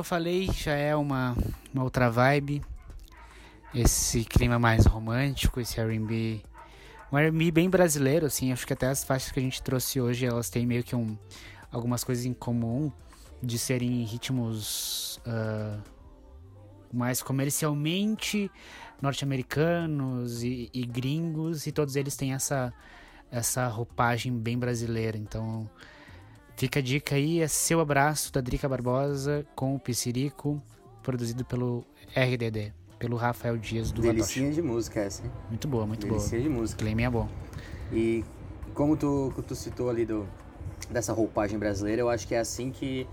Falei, 0.06 0.48
já 0.52 0.72
é 0.72 0.94
uma, 0.94 1.36
uma 1.74 1.82
outra 1.82 2.08
vibe. 2.08 2.62
Esse 3.74 4.24
clima 4.24 4.56
mais 4.56 4.86
romântico, 4.86 5.60
esse 5.60 5.80
R&B, 5.80 6.40
um 7.12 7.18
R&B 7.18 7.50
bem 7.50 7.68
brasileiro, 7.68 8.24
assim. 8.24 8.52
Acho 8.52 8.64
que 8.64 8.72
até 8.72 8.86
as 8.86 9.02
faixas 9.02 9.32
que 9.32 9.40
a 9.40 9.42
gente 9.42 9.60
trouxe 9.60 10.00
hoje, 10.00 10.24
elas 10.24 10.48
têm 10.48 10.64
meio 10.64 10.84
que 10.84 10.94
um, 10.94 11.18
algumas 11.72 12.04
coisas 12.04 12.24
em 12.24 12.32
comum 12.32 12.90
de 13.42 13.58
serem 13.58 14.04
ritmos 14.04 15.20
ah, 15.26 15.78
mais 16.92 17.20
comercialmente 17.20 18.50
norte-americanos 19.02 20.44
e, 20.44 20.70
e 20.72 20.86
gringos, 20.86 21.66
e 21.66 21.72
todos 21.72 21.96
eles 21.96 22.16
têm 22.16 22.32
essa, 22.32 22.72
essa 23.30 23.66
roupagem 23.66 24.32
bem 24.38 24.56
brasileira. 24.56 25.18
Então, 25.18 25.68
Fica 26.56 26.78
a 26.78 26.82
dica 26.82 27.16
aí, 27.16 27.42
é 27.42 27.48
Seu 27.48 27.80
Abraço, 27.80 28.32
da 28.32 28.40
Drica 28.40 28.66
Barbosa, 28.66 29.44
com 29.54 29.74
o 29.74 29.78
Piscirico, 29.78 30.60
produzido 31.02 31.44
pelo 31.44 31.84
RDD, 32.16 32.72
pelo 32.98 33.14
Rafael 33.18 33.58
Dias 33.58 33.92
do 33.92 34.00
Delicinha 34.00 34.50
de 34.50 34.62
música 34.62 35.00
essa, 35.00 35.22
hein? 35.22 35.30
Muito 35.50 35.68
boa, 35.68 35.86
muito 35.86 36.06
Delicinha 36.06 36.40
boa. 36.40 36.50
de 36.50 36.58
música. 36.58 36.82
Claim 36.82 37.02
é 37.02 37.10
bom. 37.10 37.28
E 37.92 38.24
como 38.72 38.96
tu, 38.96 39.34
tu 39.46 39.54
citou 39.54 39.90
ali 39.90 40.06
do, 40.06 40.26
dessa 40.90 41.12
roupagem 41.12 41.58
brasileira, 41.58 42.00
eu 42.00 42.08
acho 42.08 42.26
que 42.26 42.34
é 42.34 42.38
assim 42.38 42.70
que. 42.70 43.06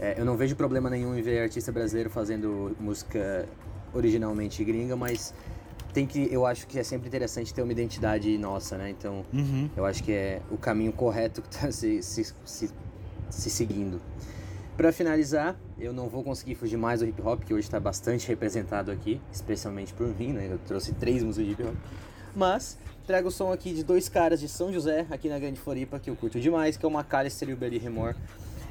é, 0.00 0.18
eu 0.18 0.24
não 0.24 0.36
vejo 0.36 0.56
problema 0.56 0.90
nenhum 0.90 1.16
em 1.16 1.22
ver 1.22 1.40
artista 1.40 1.70
brasileiro 1.70 2.10
fazendo 2.10 2.76
música 2.80 3.48
originalmente 3.94 4.64
gringa, 4.64 4.96
mas 4.96 5.32
tem 5.92 6.06
que. 6.06 6.28
Eu 6.32 6.46
acho 6.46 6.66
que 6.66 6.78
é 6.78 6.82
sempre 6.82 7.08
interessante 7.08 7.52
ter 7.52 7.62
uma 7.62 7.72
identidade 7.72 8.36
nossa, 8.38 8.76
né? 8.78 8.90
Então, 8.90 9.24
Uhum. 9.32 9.68
eu 9.76 9.84
acho 9.84 10.02
que 10.02 10.12
é 10.12 10.40
o 10.50 10.56
caminho 10.56 10.92
correto 10.92 11.42
que 11.42 11.48
tá 11.48 11.70
se, 11.72 12.02
se, 12.02 12.32
se, 12.44 12.70
se 13.30 13.50
seguindo. 13.50 14.00
Pra 14.76 14.90
finalizar, 14.90 15.54
eu 15.78 15.92
não 15.92 16.08
vou 16.08 16.22
conseguir 16.24 16.54
fugir 16.54 16.76
mais 16.78 17.00
do 17.00 17.06
hip 17.06 17.20
hop, 17.22 17.42
que 17.44 17.52
hoje 17.52 17.68
tá 17.68 17.78
bastante 17.78 18.26
representado 18.26 18.90
aqui, 18.90 19.20
especialmente 19.30 19.92
por 19.92 20.08
mim, 20.18 20.32
né? 20.32 20.48
Eu 20.50 20.58
trouxe 20.66 20.92
três 20.94 21.22
músicas 21.22 21.46
de 21.46 21.52
hip 21.52 21.62
hop. 21.62 21.74
Mas 22.34 22.78
trago 23.06 23.28
o 23.28 23.30
som 23.30 23.52
aqui 23.52 23.74
de 23.74 23.84
dois 23.84 24.08
caras 24.08 24.40
de 24.40 24.48
São 24.48 24.72
José, 24.72 25.06
aqui 25.10 25.28
na 25.28 25.38
Grande 25.38 25.60
Floripa, 25.60 25.98
que 25.98 26.08
eu 26.08 26.16
curto 26.16 26.40
demais, 26.40 26.76
que 26.78 26.86
é 26.86 26.88
o 26.88 26.92
McAllister 26.92 27.50
e 27.50 27.52
o 27.52 27.56
Belly 27.56 27.76
Remor. 27.78 28.14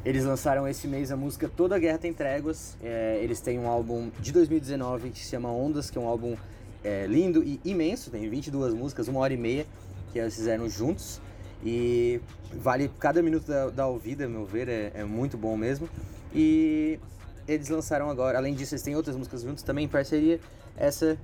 Eles 0.04 0.24
lançaram 0.26 0.68
esse 0.68 0.88
mês 0.88 1.12
a 1.12 1.16
música 1.16 1.48
Toda 1.48 1.78
Guerra 1.78 2.00
Tem 2.00 2.12
Tréguas. 2.12 2.76
É, 2.82 3.20
eles 3.22 3.40
têm 3.40 3.60
um 3.60 3.68
álbum 3.68 4.10
de 4.20 4.32
2019 4.32 5.12
que 5.12 5.20
se 5.20 5.30
chama 5.30 5.52
Ondas, 5.52 5.92
que 5.92 5.98
é 6.00 6.02
um 6.02 6.08
álbum 6.08 6.36
é, 6.84 7.06
lindo 7.06 7.44
e 7.44 7.60
imenso, 7.63 8.10
tem 8.10 8.30
22 8.30 8.74
músicas, 8.74 9.08
uma 9.08 9.20
hora 9.20 9.34
e 9.34 9.38
meia, 9.38 9.65
que 10.12 10.20
eles 10.20 10.36
fizeram 10.36 10.70
juntos. 10.70 11.22
E 11.63 12.20
vale 12.54 12.89
cada 13.00 13.22
minuto 13.22 13.48
da, 13.48 13.70
da 13.70 13.88
ouvida, 13.88 14.28
meu 14.28 14.46
ver, 14.46 14.67
é, 14.67 14.91
é 14.96 15.04
muito 15.04 15.38
bom 15.38 15.56
mesmo. 15.56 15.88
E 16.34 17.00
eles 17.48 17.70
lançaram 17.70 18.10
agora, 18.10 18.38
além 18.38 18.54
disso, 18.54 18.74
eles 18.74 18.84
têm 18.84 18.96
outras 18.96 19.15
músicas 19.15 19.41
juntos 19.41 19.63
também 19.63 19.86
em 19.86 19.89
parceria. 19.89 20.39
Essa, 20.76 21.17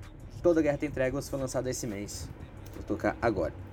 Toda 0.43 0.61
Guerra 0.61 0.77
Tem 0.77 0.91
Tréguas, 0.91 1.27
foi 1.27 1.39
lançada 1.39 1.69
esse 1.69 1.87
mês. 1.87 2.29
Vou 2.75 2.83
tocar 2.83 3.17
agora. 3.21 3.66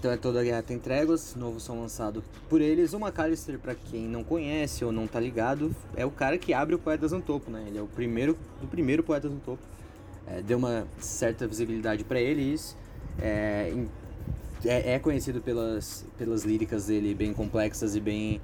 Então 0.00 0.10
é 0.10 0.16
Toda 0.16 0.42
Guerra 0.42 0.62
Tem 0.62 0.78
Tréguas, 0.78 1.34
novo 1.36 1.60
som 1.60 1.78
lançado 1.78 2.24
por 2.48 2.62
eles. 2.62 2.94
O 2.94 2.96
McAllister, 2.98 3.58
pra 3.58 3.74
quem 3.74 4.08
não 4.08 4.24
conhece 4.24 4.82
ou 4.82 4.90
não 4.90 5.06
tá 5.06 5.20
ligado, 5.20 5.76
é 5.94 6.06
o 6.06 6.10
cara 6.10 6.38
que 6.38 6.54
abre 6.54 6.74
o 6.74 6.78
Poetas 6.78 7.12
no 7.12 7.20
Topo, 7.20 7.50
né? 7.50 7.64
Ele 7.66 7.76
é 7.76 7.82
o 7.82 7.86
primeiro 7.86 8.34
do 8.62 8.66
primeiro 8.66 9.02
Poetas 9.02 9.30
no 9.30 9.38
Topo. 9.40 9.62
É, 10.26 10.40
deu 10.40 10.56
uma 10.56 10.86
certa 10.98 11.46
visibilidade 11.46 12.02
pra 12.02 12.18
ele 12.18 12.40
isso. 12.40 12.78
É, 13.20 13.74
é, 14.64 14.94
é 14.94 14.98
conhecido 14.98 15.42
pelas, 15.42 16.06
pelas 16.16 16.44
líricas 16.44 16.86
dele 16.86 17.14
bem 17.14 17.34
complexas 17.34 17.94
e 17.94 18.00
bem. 18.00 18.40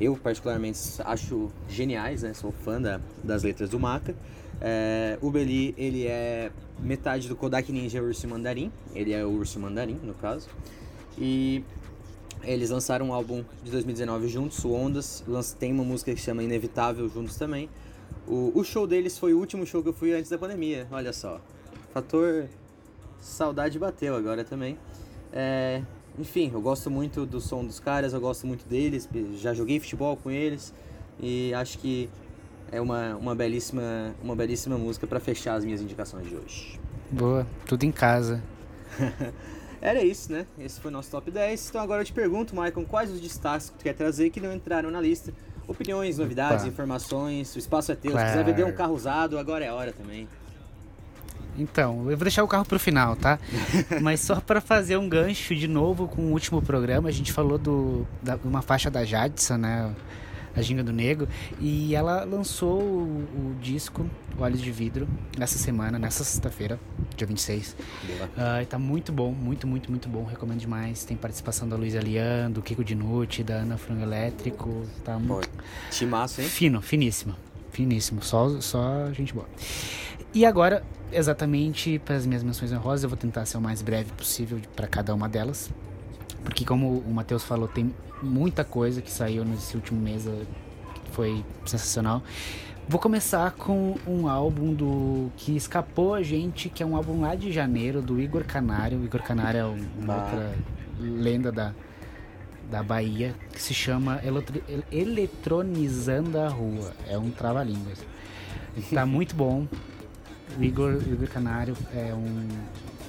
Eu, 0.00 0.16
particularmente, 0.16 0.78
acho 1.00 1.50
geniais, 1.68 2.22
né? 2.22 2.32
Sou 2.32 2.52
fã 2.52 2.80
da- 2.80 3.00
das 3.24 3.42
letras 3.42 3.68
do 3.68 3.80
Maca. 3.80 4.14
É, 4.60 5.18
o 5.20 5.32
Beli, 5.32 5.74
ele 5.76 6.06
é 6.06 6.52
metade 6.78 7.26
do 7.28 7.34
Kodak 7.34 7.72
Ninja 7.72 8.00
Urso 8.00 8.28
Mandarim. 8.28 8.70
Ele 8.94 9.12
é 9.12 9.24
o 9.26 9.30
Urso 9.30 9.58
Mandarim, 9.58 9.98
no 10.04 10.14
caso. 10.14 10.48
E 11.18 11.64
eles 12.42 12.70
lançaram 12.70 13.08
um 13.08 13.12
álbum 13.12 13.44
de 13.62 13.70
2019 13.70 14.28
juntos, 14.28 14.64
o 14.64 14.72
Ondas. 14.72 15.24
Tem 15.58 15.72
uma 15.72 15.84
música 15.84 16.12
que 16.12 16.18
se 16.18 16.26
chama 16.26 16.42
Inevitável 16.42 17.08
juntos 17.08 17.36
também. 17.36 17.68
O, 18.26 18.52
o 18.54 18.64
show 18.64 18.86
deles 18.86 19.18
foi 19.18 19.32
o 19.32 19.38
último 19.38 19.66
show 19.66 19.82
que 19.82 19.88
eu 19.88 19.92
fui 19.92 20.12
antes 20.12 20.30
da 20.30 20.38
pandemia, 20.38 20.86
olha 20.90 21.12
só. 21.12 21.40
Fator 21.92 22.46
saudade 23.20 23.78
bateu 23.78 24.16
agora 24.16 24.44
também. 24.44 24.78
É, 25.32 25.82
enfim, 26.18 26.50
eu 26.52 26.60
gosto 26.60 26.90
muito 26.90 27.24
do 27.24 27.40
som 27.40 27.64
dos 27.64 27.80
caras, 27.80 28.12
eu 28.12 28.20
gosto 28.20 28.46
muito 28.46 28.68
deles, 28.68 29.08
já 29.40 29.54
joguei 29.54 29.80
futebol 29.80 30.16
com 30.16 30.30
eles 30.30 30.74
e 31.18 31.54
acho 31.54 31.78
que 31.78 32.08
é 32.70 32.80
uma, 32.80 33.16
uma, 33.16 33.34
belíssima, 33.34 34.14
uma 34.22 34.36
belíssima 34.36 34.76
música 34.76 35.06
para 35.06 35.20
fechar 35.20 35.54
as 35.54 35.64
minhas 35.64 35.80
indicações 35.80 36.28
de 36.28 36.36
hoje. 36.36 36.80
Boa, 37.10 37.46
tudo 37.66 37.84
em 37.84 37.92
casa. 37.92 38.42
Era 39.82 40.02
isso, 40.04 40.30
né? 40.32 40.46
Esse 40.60 40.80
foi 40.80 40.90
o 40.90 40.94
nosso 40.94 41.10
top 41.10 41.28
10. 41.28 41.68
Então 41.70 41.80
agora 41.82 42.02
eu 42.02 42.06
te 42.06 42.12
pergunto, 42.12 42.54
Maicon, 42.54 42.84
quais 42.84 43.10
os 43.10 43.20
destaques 43.20 43.68
que 43.68 43.78
tu 43.78 43.82
quer 43.82 43.94
trazer 43.94 44.30
que 44.30 44.40
não 44.40 44.54
entraram 44.54 44.90
na 44.92 45.00
lista? 45.00 45.34
Opiniões, 45.66 46.18
novidades, 46.18 46.62
Opa. 46.62 46.68
informações, 46.72 47.54
o 47.56 47.58
espaço 47.58 47.90
é 47.90 47.96
teu. 47.96 48.12
Se 48.12 48.16
Claro. 48.16 48.30
quiser 48.30 48.44
vender 48.44 48.64
um 48.64 48.72
carro 48.72 48.94
usado, 48.94 49.36
agora 49.36 49.64
é 49.64 49.68
a 49.68 49.74
hora 49.74 49.92
também. 49.92 50.28
Então, 51.58 51.98
eu 52.10 52.16
vou 52.16 52.24
deixar 52.24 52.42
o 52.44 52.48
carro 52.48 52.64
pro 52.64 52.78
final, 52.78 53.14
tá? 53.16 53.38
Mas 54.00 54.20
só 54.20 54.40
pra 54.40 54.60
fazer 54.60 54.96
um 54.96 55.08
gancho 55.08 55.54
de 55.54 55.68
novo 55.68 56.08
com 56.08 56.22
o 56.22 56.30
último 56.32 56.62
programa, 56.62 57.08
a 57.08 57.12
gente 57.12 57.32
falou 57.32 57.58
do, 57.58 58.06
da, 58.22 58.38
uma 58.44 58.62
faixa 58.62 58.90
da 58.90 59.04
Jadson, 59.04 59.56
né? 59.58 59.94
A 60.54 60.62
Ginga 60.62 60.82
do 60.82 60.92
Nego, 60.92 61.28
e 61.60 61.94
ela 61.94 62.24
lançou 62.24 62.80
o, 62.80 63.24
o 63.34 63.56
disco 63.60 64.06
Olhos 64.38 64.60
de 64.60 64.70
Vidro 64.70 65.08
nessa 65.38 65.58
semana, 65.58 65.98
nessa 65.98 66.24
sexta-feira, 66.24 66.78
dia 67.16 67.26
26. 67.26 67.72
Uh, 67.72 68.62
e 68.62 68.66
tá 68.66 68.78
muito 68.78 69.12
bom, 69.12 69.32
muito, 69.32 69.66
muito, 69.66 69.90
muito 69.90 70.08
bom, 70.08 70.24
recomendo 70.24 70.58
demais. 70.58 71.04
Tem 71.04 71.16
participação 71.16 71.68
da 71.68 71.76
Luísa 71.76 72.00
Lian, 72.00 72.50
do 72.50 72.62
Kiko 72.62 72.82
Dinucci, 72.84 73.42
da 73.42 73.54
Ana 73.54 73.76
Frango 73.76 74.02
Elétrico, 74.02 74.86
tá 75.04 75.18
muito... 75.18 75.48
Timaço, 75.90 76.40
hein? 76.40 76.48
Fino, 76.48 76.80
finíssimo, 76.80 77.34
finíssimo, 77.70 78.22
só, 78.22 78.60
só 78.60 79.12
gente 79.12 79.32
boa. 79.32 79.46
E 80.34 80.46
agora, 80.46 80.82
exatamente 81.12 81.98
para 81.98 82.16
as 82.16 82.24
minhas 82.24 82.42
menções 82.42 82.72
honrosas, 82.72 83.04
eu 83.04 83.08
vou 83.08 83.18
tentar 83.18 83.44
ser 83.44 83.58
o 83.58 83.60
mais 83.60 83.82
breve 83.82 84.10
possível 84.12 84.58
para 84.74 84.86
cada 84.86 85.14
uma 85.14 85.28
delas. 85.28 85.70
Porque 86.44 86.64
como 86.64 86.98
o 86.98 87.12
Matheus 87.12 87.44
falou, 87.44 87.68
tem 87.68 87.94
muita 88.22 88.64
coisa 88.64 89.00
que 89.00 89.10
saiu 89.10 89.44
nesse 89.44 89.76
último 89.76 90.00
mês, 90.00 90.24
que 90.24 91.10
foi 91.12 91.44
sensacional. 91.64 92.22
Vou 92.88 93.00
começar 93.00 93.52
com 93.52 93.96
um 94.06 94.28
álbum 94.28 94.74
do 94.74 95.30
que 95.36 95.56
escapou 95.56 96.14
a 96.14 96.22
gente, 96.22 96.68
que 96.68 96.82
é 96.82 96.86
um 96.86 96.96
álbum 96.96 97.20
lá 97.20 97.34
de 97.36 97.52
janeiro, 97.52 98.02
do 98.02 98.20
Igor 98.20 98.44
Canário. 98.44 98.98
O 98.98 99.04
Igor 99.04 99.22
Canário 99.22 99.60
é 99.60 99.64
uma 99.64 100.14
Ah. 100.14 100.24
outra 100.24 100.54
lenda 101.00 101.52
da, 101.52 101.72
da 102.70 102.82
Bahia, 102.82 103.34
que 103.52 103.62
se 103.62 103.72
chama 103.72 104.20
Eletro- 104.24 104.62
Eletronizando 104.90 106.38
a 106.40 106.48
Rua. 106.48 106.92
É 107.08 107.16
um 107.16 107.30
trava-línguas. 107.30 107.98
Tá 108.92 109.06
muito 109.06 109.34
bom. 109.36 109.66
O 110.58 110.62
Igor, 110.62 111.00
Igor 111.06 111.28
Canário 111.28 111.76
é 111.94 112.12
um, 112.12 112.48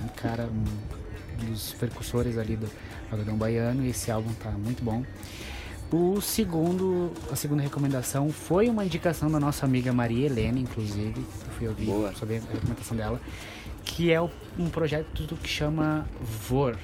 um 0.04 0.08
cara, 0.16 0.46
um 0.48 1.46
dos 1.52 1.74
percussores 1.74 2.38
ali 2.38 2.56
do 2.56 2.70
Pagodão 3.14 3.38
Baiano, 3.38 3.86
e 3.86 3.90
esse 3.90 4.10
álbum 4.10 4.34
tá 4.34 4.50
muito 4.50 4.84
bom. 4.84 5.04
O 5.92 6.20
segundo, 6.20 7.12
a 7.32 7.36
segunda 7.36 7.62
recomendação 7.62 8.32
foi 8.32 8.68
uma 8.68 8.84
indicação 8.84 9.30
da 9.30 9.40
nossa 9.40 9.68
amiga 9.68 9.94
Maria 9.94 10.26
Helena, 10.26 10.58
inclusive. 10.58 11.20
Eu 11.20 11.52
fui 11.52 11.68
ouvir 11.68 11.86
Boa. 11.86 12.16
sobre 12.16 12.38
a 12.38 12.40
recomendação 12.40 12.98
dela. 12.98 13.22
Que 13.86 14.12
é 14.12 14.20
um 14.20 14.68
projeto 14.72 15.36
que 15.38 15.48
chama 15.48 16.08
VOR. 16.20 16.76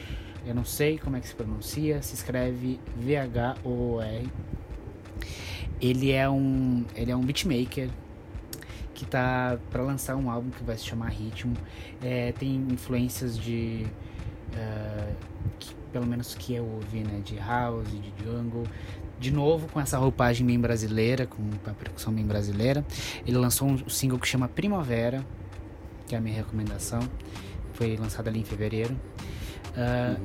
Eu 0.45 0.53
não 0.53 0.63
sei 0.63 0.99
como 0.99 1.17
é 1.17 1.19
que 1.19 1.27
se 1.27 1.33
pronuncia, 1.33 1.99
se 2.03 2.13
escreve 2.13 2.79
V-H-O-R. 2.95 4.29
Ele 5.81 6.11
é 6.11 6.29
um, 6.29 6.85
ele 6.95 7.09
é 7.09 7.15
um 7.15 7.21
beatmaker 7.21 7.89
que 8.93 9.05
tá 9.05 9.57
para 9.71 9.81
lançar 9.81 10.15
um 10.15 10.29
álbum 10.29 10.51
que 10.51 10.63
vai 10.63 10.77
se 10.77 10.85
chamar 10.85 11.09
Ritmo. 11.09 11.55
É, 12.03 12.31
tem 12.33 12.55
influências 12.69 13.35
de 13.35 13.87
ah, 14.55 15.11
que, 15.59 15.73
pelo 15.91 16.05
menos 16.05 16.35
que 16.35 16.53
eu 16.55 16.65
ouvi, 16.65 16.99
né, 16.99 17.21
de 17.23 17.35
house, 17.37 17.87
de 17.89 18.13
jungle. 18.23 18.63
De 19.19 19.31
novo 19.31 19.67
com 19.67 19.81
essa 19.81 19.97
roupagem 19.97 20.47
bem 20.47 20.57
brasileira, 20.57 21.25
com 21.27 21.43
a 21.65 21.73
percussão 21.73 22.13
bem 22.13 22.25
brasileira. 22.25 22.85
Ele 23.27 23.37
lançou 23.37 23.67
um 23.67 23.89
single 23.89 24.17
que 24.17 24.27
chama 24.27 24.47
Primavera, 24.47 25.25
que 26.07 26.15
é 26.15 26.17
a 26.17 26.21
minha 26.21 26.37
recomendação. 26.37 27.01
Foi 27.73 27.97
lançado 27.97 28.29
ali 28.29 28.39
em 28.39 28.45
fevereiro. 28.45 28.95
Ah, 29.75 30.15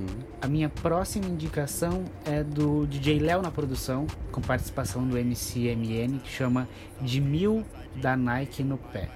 A 0.40 0.46
minha 0.48 0.68
próxima 0.68 1.26
indicação 1.26 2.04
é 2.24 2.42
do 2.42 2.86
DJ 2.86 3.18
Léo 3.18 3.42
na 3.42 3.50
produção, 3.50 4.06
com 4.30 4.40
participação 4.40 5.06
do 5.06 5.16
MCMN, 5.16 6.18
que 6.18 6.30
chama 6.30 6.68
De 7.00 7.20
Mil 7.20 7.64
da 7.96 8.16
Nike 8.16 8.62
no 8.62 8.76
Pé. 8.76 9.08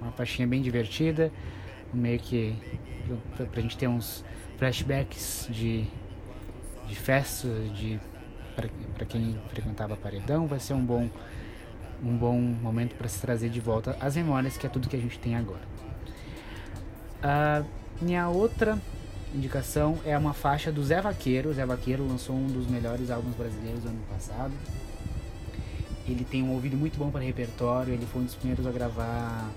Uma 0.00 0.12
faixinha 0.12 0.46
bem 0.46 0.62
divertida, 0.62 1.32
meio 1.92 2.18
que 2.18 2.54
pra, 3.36 3.46
pra 3.46 3.60
gente 3.60 3.76
ter 3.76 3.88
uns 3.88 4.24
flashbacks 4.56 5.48
de, 5.50 5.86
de 6.86 6.94
festa, 6.94 7.48
de 7.74 8.00
pra 8.94 9.06
quem 9.06 9.38
frequentava 9.50 9.96
paredão, 9.96 10.46
vai 10.46 10.58
ser 10.58 10.74
um 10.74 10.84
bom, 10.84 11.08
um 12.02 12.16
bom 12.16 12.40
momento 12.40 12.96
para 12.96 13.06
se 13.08 13.20
trazer 13.20 13.48
de 13.48 13.60
volta 13.60 13.96
as 14.00 14.16
memórias, 14.16 14.56
que 14.56 14.66
é 14.66 14.68
tudo 14.68 14.88
que 14.88 14.96
a 14.96 15.00
gente 15.00 15.18
tem 15.18 15.36
agora. 15.36 15.62
A 17.22 17.62
minha 18.00 18.28
outra 18.28 18.78
indicação 19.34 19.98
é 20.04 20.16
uma 20.16 20.32
faixa 20.32 20.72
do 20.72 20.82
Zé 20.84 21.00
Vaqueiro. 21.00 21.50
O 21.50 21.54
Zé 21.54 21.64
Vaqueiro 21.66 22.06
lançou 22.06 22.34
um 22.34 22.46
dos 22.46 22.66
melhores 22.66 23.10
álbuns 23.10 23.34
brasileiros 23.34 23.82
do 23.82 23.88
ano 23.88 24.02
passado. 24.08 24.52
Ele 26.08 26.24
tem 26.24 26.42
um 26.42 26.52
ouvido 26.52 26.76
muito 26.76 26.98
bom 26.98 27.10
para 27.10 27.20
repertório. 27.22 27.92
Ele 27.92 28.06
foi 28.06 28.22
um 28.22 28.24
dos 28.24 28.34
primeiros 28.34 28.66
a 28.66 28.70
gravar 28.72 29.50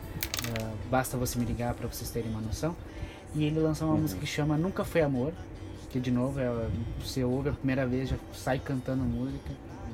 ah, 0.59 0.73
Basta 0.89 1.17
Você 1.17 1.39
Me 1.39 1.45
Ligar 1.45 1.73
para 1.73 1.87
vocês 1.87 2.09
terem 2.11 2.29
uma 2.29 2.41
noção. 2.41 2.75
E 3.33 3.43
ele 3.45 3.59
lançou 3.59 3.87
uma 3.87 3.95
Uhum. 3.95 4.01
música 4.01 4.19
que 4.19 4.27
chama 4.27 4.57
Nunca 4.57 4.83
Foi 4.83 5.01
Amor. 5.01 5.33
Que 5.89 5.99
de 5.99 6.11
novo 6.11 6.39
é, 6.39 6.47
você 7.01 7.23
ouve 7.23 7.49
a 7.49 7.53
primeira 7.53 7.85
vez, 7.85 8.09
já 8.09 8.17
sai 8.33 8.59
cantando 8.59 9.03
música. 9.03 9.49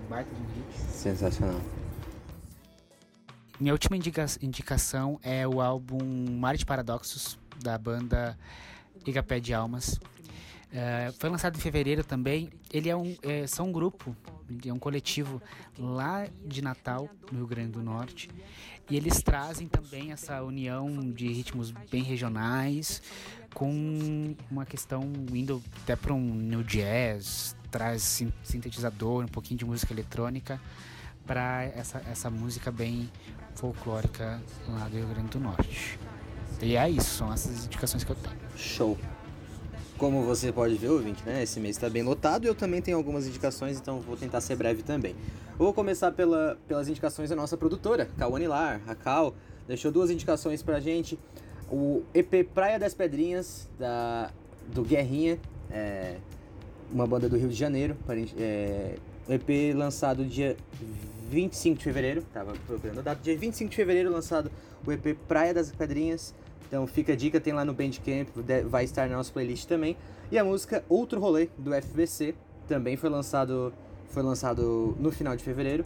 Um 0.05 0.09
baita 0.09 0.29
de 0.33 0.41
um 0.41 0.45
hit. 0.45 0.79
Sensacional. 0.91 1.59
Minha 3.59 3.73
última 3.73 3.97
indica- 3.97 4.25
indicação 4.41 5.19
é 5.23 5.47
o 5.47 5.59
álbum 5.61 5.99
Mar 6.37 6.55
de 6.55 6.65
Paradoxos, 6.65 7.37
da 7.63 7.77
banda 7.77 8.37
Igapé 9.05 9.39
de 9.39 9.53
Almas. 9.53 9.99
É, 10.71 11.11
foi 11.17 11.29
lançado 11.29 11.55
em 11.55 11.59
fevereiro 11.59 12.03
também. 12.03 12.49
Ele 12.71 12.89
é 12.89 12.95
um, 12.95 13.15
é, 13.23 13.47
são 13.47 13.69
um 13.69 13.71
grupo, 13.71 14.15
é 14.65 14.73
um 14.73 14.79
coletivo 14.79 15.41
lá 15.77 16.27
de 16.45 16.61
Natal, 16.61 17.09
no 17.31 17.39
Rio 17.39 17.47
Grande 17.47 17.71
do 17.71 17.83
Norte. 17.83 18.29
E 18.89 18.95
eles 18.95 19.21
trazem 19.21 19.67
também 19.67 20.11
essa 20.11 20.41
união 20.41 21.11
de 21.11 21.27
ritmos 21.27 21.71
bem 21.91 22.03
regionais, 22.03 23.01
com 23.53 24.35
uma 24.49 24.65
questão 24.65 25.11
indo 25.33 25.61
até 25.83 25.95
para 25.95 26.13
um 26.13 26.33
new 26.35 26.63
jazz, 26.63 27.55
traz 27.69 28.01
sin- 28.03 28.31
sintetizador, 28.43 29.25
um 29.25 29.27
pouquinho 29.27 29.57
de 29.57 29.65
música 29.65 29.91
eletrônica 29.93 30.59
para 31.25 31.63
essa, 31.63 31.97
essa 32.09 32.29
música 32.29 32.71
bem 32.71 33.11
folclórica 33.55 34.41
lá 34.69 34.87
do 34.87 34.95
Rio 34.95 35.07
Grande 35.07 35.29
do 35.31 35.39
Norte. 35.39 35.99
E 36.61 36.75
é 36.77 36.89
isso, 36.89 37.17
são 37.17 37.33
essas 37.33 37.65
indicações 37.65 38.03
que 38.03 38.11
eu 38.11 38.15
tenho. 38.15 38.37
Show. 38.55 38.97
Como 39.97 40.21
você 40.21 40.51
pode 40.51 40.75
ver, 40.75 40.89
ouvinte, 40.89 41.23
né? 41.25 41.41
Esse 41.41 41.59
mês 41.59 41.75
está 41.75 41.89
bem 41.89 42.03
lotado 42.03 42.45
e 42.45 42.47
eu 42.47 42.53
também 42.53 42.81
tenho 42.83 42.97
algumas 42.97 43.25
indicações, 43.27 43.79
então 43.79 43.99
vou 43.99 44.15
tentar 44.15 44.41
ser 44.41 44.55
breve 44.55 44.83
também. 44.83 45.15
Vou 45.57 45.73
começar 45.73 46.11
pela, 46.11 46.55
pelas 46.67 46.87
indicações 46.87 47.31
da 47.31 47.35
nossa 47.35 47.57
produtora, 47.57 48.07
Cauane 48.15 48.47
Lar. 48.47 48.79
A 48.85 48.93
Cal 48.93 49.33
deixou 49.67 49.91
duas 49.91 50.11
indicações 50.11 50.61
pra 50.61 50.79
gente. 50.79 51.17
O 51.71 52.03
EP 52.13 52.47
Praia 52.53 52.77
das 52.77 52.93
Pedrinhas, 52.93 53.67
da, 53.79 54.29
do 54.67 54.83
Guerrinha, 54.83 55.39
é, 55.71 56.17
uma 56.91 57.07
banda 57.07 57.27
do 57.27 57.35
Rio 57.35 57.49
de 57.49 57.55
Janeiro. 57.55 57.97
É, 58.37 58.97
o 59.27 59.33
EP 59.33 59.75
lançado 59.75 60.23
dia 60.23 60.55
25 61.31 61.79
de 61.79 61.83
fevereiro, 61.83 62.21
tava 62.31 62.53
procurando 62.67 62.99
a 62.99 63.01
data, 63.01 63.21
dia 63.23 63.35
25 63.35 63.71
de 63.71 63.75
fevereiro 63.75 64.11
lançado 64.11 64.51
o 64.85 64.91
EP 64.91 65.17
Praia 65.27 65.55
das 65.55 65.71
Pedrinhas. 65.71 66.35
Então 66.67 66.85
fica 66.85 67.13
a 67.13 67.15
dica, 67.15 67.39
tem 67.39 67.53
lá 67.53 67.63
no 67.63 67.73
Bandcamp, 67.73 68.27
vai 68.67 68.83
estar 68.83 69.07
na 69.09 69.17
nossa 69.17 69.31
playlist 69.31 69.67
também. 69.67 69.95
E 70.31 70.37
a 70.37 70.43
música 70.43 70.83
Outro 70.89 71.19
Rolê, 71.19 71.49
do 71.57 71.73
FBC, 71.73 72.35
também 72.67 72.97
foi 72.97 73.09
lançado, 73.09 73.73
foi 74.09 74.21
lançado 74.21 74.95
no 74.99 75.11
final 75.11 75.35
de 75.35 75.43
fevereiro. 75.43 75.85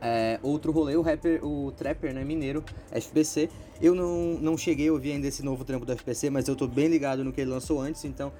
É, 0.00 0.38
outro 0.42 0.70
rolê, 0.70 0.96
o 0.96 1.02
rapper, 1.02 1.44
o 1.44 1.72
trapper 1.72 2.14
né, 2.14 2.24
mineiro, 2.24 2.64
FBC. 2.92 3.50
Eu 3.82 3.94
não, 3.94 4.38
não 4.40 4.56
cheguei 4.56 4.88
a 4.88 4.92
ouvir 4.92 5.12
ainda 5.12 5.26
esse 5.26 5.44
novo 5.44 5.64
trampo 5.64 5.84
do 5.84 5.96
FBC, 5.96 6.30
mas 6.30 6.48
eu 6.48 6.56
tô 6.56 6.66
bem 6.66 6.88
ligado 6.88 7.24
no 7.24 7.32
que 7.32 7.40
ele 7.40 7.50
lançou 7.50 7.80
antes, 7.80 8.04
então 8.04 8.32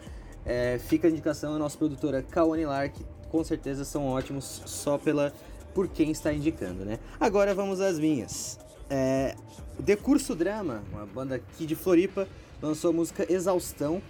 é, 0.47 0.79
fica 0.79 1.09
a 1.09 1.11
indicação 1.11 1.53
da 1.53 1.59
nossa 1.59 1.77
produtora 1.77 2.23
Kawane 2.23 2.65
Lar, 2.65 2.91
que 2.91 3.05
com 3.29 3.43
certeza 3.45 3.85
são 3.85 4.07
ótimos 4.07 4.63
só 4.67 4.97
pela 4.97 5.33
por 5.75 5.89
quem 5.89 6.11
está 6.11 6.33
indicando, 6.33 6.85
né? 6.85 6.99
Agora 7.21 7.55
vamos 7.55 7.81
às 7.81 7.99
minhas. 7.99 8.59
É, 8.91 9.35
Decurso 9.79 10.35
Drama, 10.35 10.83
uma 10.93 11.07
banda 11.07 11.37
aqui 11.37 11.67
de 11.67 11.75
Floripa, 11.75 12.27
lançou 12.61 12.91
a 12.91 12.93
música 12.93 13.31
Exaustão, 13.33 14.03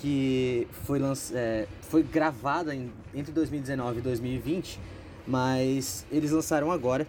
que 0.00 0.66
foi, 0.84 0.98
lanç... 0.98 1.32
é, 1.32 1.66
foi 1.82 2.02
gravada 2.02 2.74
em- 2.74 2.90
entre 3.14 3.32
2019 3.32 3.98
e 3.98 4.02
2020, 4.02 4.78
mas 5.26 6.04
eles 6.10 6.30
lançaram 6.30 6.70
agora, 6.70 7.06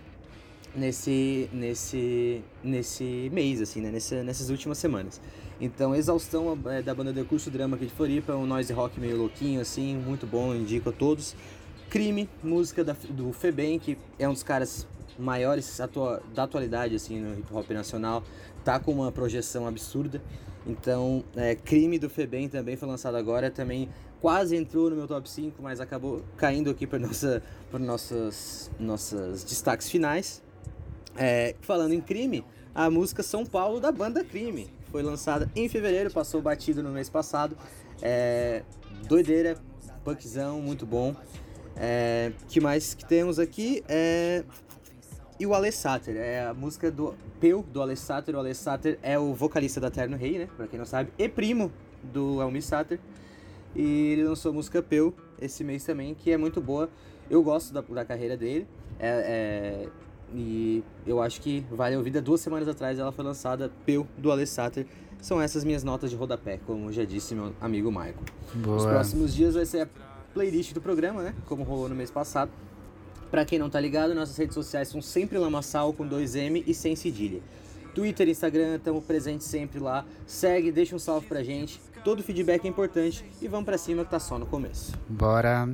nesse, 0.75 1.49
nesse, 1.51 2.41
nesse 2.63 3.29
mês, 3.33 3.61
assim, 3.61 3.81
né? 3.81 3.89
Nessa, 3.89 4.23
nessas 4.23 4.49
últimas 4.49 4.77
semanas. 4.77 5.19
Então, 5.59 5.95
Exaustão 5.95 6.57
é 6.67 6.81
da 6.83 6.93
banda 6.93 7.11
Decurso 7.11 7.49
Drama 7.49 7.75
aqui 7.75 7.87
de 7.87 7.91
Floripa, 7.91 8.33
um 8.33 8.45
noise 8.45 8.71
rock 8.71 8.99
meio 8.99 9.17
louquinho, 9.17 9.59
assim, 9.59 9.95
muito 9.97 10.27
bom, 10.27 10.53
indico 10.53 10.89
a 10.89 10.91
todos. 10.91 11.35
Crime, 11.89 12.29
música 12.43 12.83
da, 12.83 12.95
do 13.09 13.33
Febem, 13.33 13.79
que 13.79 13.97
é 14.19 14.29
um 14.29 14.33
dos 14.33 14.43
caras 14.43 14.85
maiores 15.17 15.79
atua, 15.79 16.21
da 16.33 16.43
atualidade, 16.43 16.95
assim, 16.95 17.19
no 17.19 17.39
hip 17.39 17.47
hop 17.53 17.69
nacional, 17.71 18.23
tá 18.63 18.79
com 18.79 18.91
uma 18.91 19.11
projeção 19.11 19.67
absurda. 19.67 20.21
Então, 20.65 21.23
é, 21.35 21.55
Crime 21.55 21.97
do 21.97 22.09
Febem 22.09 22.49
também 22.49 22.75
foi 22.75 22.87
lançado 22.87 23.15
agora, 23.15 23.49
também 23.49 23.89
quase 24.19 24.55
entrou 24.55 24.89
no 24.89 24.95
meu 24.95 25.07
top 25.07 25.29
5, 25.29 25.61
mas 25.61 25.79
acabou 25.79 26.23
caindo 26.35 26.69
aqui 26.69 26.85
para 26.85 26.99
nossa, 26.99 27.41
para 27.69 27.79
nossos 27.79 28.69
nossos 28.79 29.43
destaques 29.43 29.89
finais. 29.89 30.43
É, 31.15 31.55
falando 31.61 31.93
em 31.93 32.01
crime, 32.01 32.45
a 32.75 32.89
música 32.89 33.23
São 33.23 33.45
Paulo 33.45 33.79
da 33.79 33.91
banda 33.91 34.23
Crime 34.23 34.69
foi 34.91 35.01
lançada 35.01 35.49
em 35.55 35.67
fevereiro, 35.67 36.11
passou 36.11 36.41
batido 36.41 36.83
no 36.83 36.91
mês 36.91 37.09
passado. 37.09 37.57
É, 38.01 38.63
doideira, 39.07 39.57
punkzão, 40.03 40.61
muito 40.61 40.85
bom. 40.85 41.15
É, 41.75 42.31
que 42.47 42.59
mais 42.59 42.93
que 42.93 43.05
temos 43.05 43.39
aqui 43.39 43.83
é 43.87 44.43
e 45.39 45.45
o 45.45 45.53
Alessater, 45.53 46.15
é 46.15 46.45
a 46.47 46.53
música 46.53 46.89
do 46.89 47.13
Peu, 47.39 47.63
do 47.71 47.81
Alessater. 47.81 48.35
O 48.35 48.39
Alessater 48.39 48.97
é 49.03 49.17
o 49.19 49.33
vocalista 49.33 49.79
da 49.79 49.91
Terno 49.91 50.17
Rei, 50.17 50.39
né? 50.39 50.47
Pra 50.57 50.67
quem 50.67 50.79
não 50.79 50.85
sabe, 50.85 51.11
e 51.17 51.29
primo 51.29 51.71
do 52.03 52.41
Elmi 52.41 52.61
Sater. 52.61 52.99
E 53.75 54.13
ele 54.13 54.23
lançou 54.23 54.51
a 54.51 54.53
música 54.53 54.81
Peu 54.81 55.13
esse 55.39 55.63
mês 55.63 55.83
também, 55.83 56.15
que 56.15 56.31
é 56.31 56.37
muito 56.37 56.59
boa. 56.59 56.89
Eu 57.29 57.43
gosto 57.43 57.73
da, 57.73 57.81
da 57.81 58.05
carreira 58.05 58.35
dele. 58.35 58.67
É, 58.99 59.85
é, 59.85 59.89
e 60.33 60.83
eu 61.05 61.21
acho 61.21 61.39
que 61.41 61.63
vale 61.71 61.95
a 61.95 61.97
ouvida. 61.97 62.21
Duas 62.21 62.41
semanas 62.41 62.67
atrás 62.67 62.97
ela 62.97 63.11
foi 63.11 63.23
lançada, 63.23 63.71
Peu, 63.85 64.07
do 64.17 64.31
Alessater. 64.31 64.85
São 65.21 65.41
essas 65.41 65.63
minhas 65.63 65.83
notas 65.83 66.09
de 66.09 66.15
rodapé, 66.15 66.59
como 66.65 66.91
já 66.91 67.03
disse 67.03 67.35
meu 67.35 67.53
amigo 67.59 67.91
Michael. 67.91 68.15
Boa. 68.55 68.77
Os 68.77 68.85
próximos 68.85 69.35
dias 69.35 69.55
vai 69.55 69.65
ser 69.65 69.81
a 69.81 69.87
playlist 70.33 70.73
do 70.73 70.81
programa, 70.81 71.21
né? 71.21 71.35
Como 71.47 71.63
rolou 71.63 71.89
no 71.89 71.95
mês 71.95 72.11
passado. 72.11 72.51
Pra 73.29 73.45
quem 73.45 73.59
não 73.59 73.69
tá 73.69 73.79
ligado, 73.79 74.15
nossas 74.15 74.37
redes 74.37 74.53
sociais 74.53 74.87
são 74.87 75.01
sempre 75.01 75.37
Lamaçal 75.37 75.93
com 75.93 76.07
2M 76.07 76.63
e 76.65 76.73
sem 76.73 76.95
cedilha. 76.95 77.41
Twitter, 77.93 78.29
Instagram, 78.29 78.75
estamos 78.75 79.03
presentes 79.03 79.47
sempre 79.47 79.79
lá. 79.79 80.05
Segue, 80.25 80.71
deixa 80.71 80.95
um 80.95 80.99
salve 80.99 81.27
pra 81.27 81.43
gente. 81.43 81.81
Todo 82.03 82.23
feedback 82.23 82.63
é 82.65 82.67
importante 82.67 83.25
e 83.41 83.47
vamos 83.47 83.65
pra 83.65 83.77
cima 83.77 84.05
que 84.05 84.11
tá 84.11 84.19
só 84.19 84.37
no 84.37 84.45
começo. 84.45 84.93
Bora. 85.09 85.67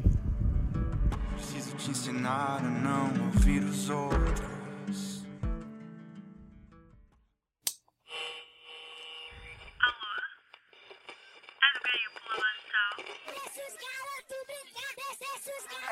Preciso 1.35 1.75
te 1.75 1.91
ensinar 1.91 2.59
a 2.59 2.69
não 2.69 3.25
ouvir 3.25 3.63
os 3.63 3.89
outros. 3.89 4.52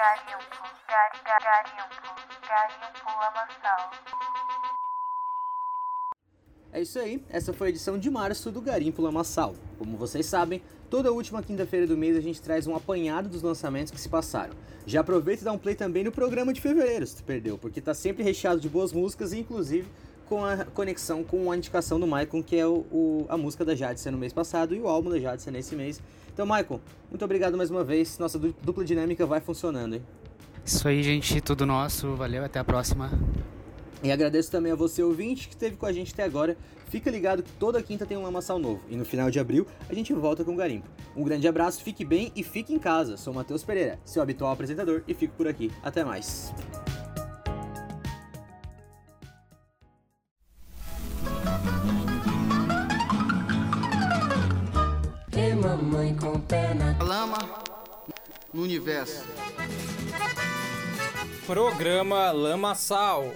Garimpo, 0.01 0.63
gari, 0.87 1.19
gari, 1.23 1.43
garimpo, 1.43 1.93
garimpo 2.49 3.05
lamaçal. 3.21 3.91
É 6.73 6.81
isso 6.81 6.97
aí, 6.97 7.23
essa 7.29 7.53
foi 7.53 7.67
a 7.67 7.69
edição 7.69 7.99
de 7.99 8.09
março 8.09 8.49
do 8.49 8.59
Garimpo 8.61 8.99
Lamaçal. 9.03 9.53
Como 9.77 9.95
vocês 9.97 10.25
sabem, 10.25 10.63
toda 10.89 11.11
última 11.11 11.43
quinta-feira 11.43 11.85
do 11.85 11.95
mês 11.95 12.17
a 12.17 12.19
gente 12.19 12.41
traz 12.41 12.65
um 12.65 12.75
apanhado 12.75 13.29
dos 13.29 13.43
lançamentos 13.43 13.91
que 13.91 14.01
se 14.01 14.09
passaram. 14.09 14.55
Já 14.87 15.01
aproveita 15.01 15.43
e 15.43 15.45
dá 15.45 15.51
um 15.51 15.57
play 15.59 15.75
também 15.75 16.03
no 16.03 16.11
programa 16.11 16.51
de 16.51 16.61
fevereiro, 16.61 17.05
se 17.05 17.17
tu 17.17 17.23
perdeu, 17.23 17.59
porque 17.59 17.79
tá 17.79 17.93
sempre 17.93 18.23
recheado 18.23 18.59
de 18.59 18.67
boas 18.67 18.91
músicas, 18.91 19.33
inclusive 19.33 19.87
com 20.31 20.45
a 20.45 20.63
conexão 20.63 21.25
com 21.25 21.51
a 21.51 21.57
indicação 21.57 21.99
do 21.99 22.07
Maicon, 22.07 22.41
que 22.41 22.55
é 22.55 22.65
o, 22.65 22.85
o- 22.89 23.25
a 23.27 23.35
música 23.35 23.65
da 23.65 23.75
Jadson 23.75 24.11
no 24.11 24.17
mês 24.17 24.31
passado 24.31 24.73
e 24.73 24.79
o 24.79 24.87
álbum 24.87 25.09
da 25.09 25.19
Jadson 25.19 25.51
nesse 25.51 25.75
mês. 25.75 26.01
Então, 26.33 26.45
Maicon, 26.45 26.79
muito 27.09 27.25
obrigado 27.25 27.57
mais 27.57 27.69
uma 27.69 27.83
vez. 27.83 28.17
Nossa 28.17 28.39
du- 28.39 28.55
dupla 28.63 28.85
dinâmica 28.85 29.25
vai 29.25 29.41
funcionando, 29.41 29.95
hein? 29.95 30.01
Isso 30.65 30.87
aí, 30.87 31.03
gente. 31.03 31.41
Tudo 31.41 31.65
nosso. 31.65 32.15
Valeu. 32.15 32.45
Até 32.45 32.59
a 32.59 32.63
próxima. 32.63 33.11
E 34.01 34.09
agradeço 34.09 34.49
também 34.49 34.71
a 34.71 34.75
você, 34.75 35.03
ouvinte, 35.03 35.49
que 35.49 35.53
esteve 35.53 35.75
com 35.75 35.85
a 35.85 35.91
gente 35.91 36.13
até 36.13 36.23
agora. 36.23 36.55
Fica 36.87 37.11
ligado 37.11 37.43
que 37.43 37.51
toda 37.51 37.83
quinta 37.83 38.05
tem 38.05 38.15
um 38.17 38.23
lamaçal 38.23 38.57
novo. 38.57 38.79
E 38.89 38.95
no 38.95 39.03
final 39.03 39.29
de 39.29 39.37
abril 39.37 39.67
a 39.89 39.93
gente 39.93 40.13
volta 40.13 40.45
com 40.45 40.53
o 40.53 40.55
Garimpo. 40.55 40.87
Um 41.13 41.25
grande 41.25 41.45
abraço, 41.45 41.83
fique 41.83 42.05
bem 42.05 42.31
e 42.37 42.41
fique 42.41 42.73
em 42.73 42.79
casa. 42.79 43.17
Sou 43.17 43.33
Matheus 43.33 43.63
Pereira, 43.65 43.99
seu 44.05 44.23
habitual 44.23 44.53
apresentador, 44.53 45.03
e 45.09 45.13
fico 45.13 45.33
por 45.35 45.45
aqui. 45.47 45.69
Até 45.83 46.05
mais. 46.05 46.53
Universo. 58.61 59.23
Programa 61.45 62.31
Lamaçal. 62.31 63.33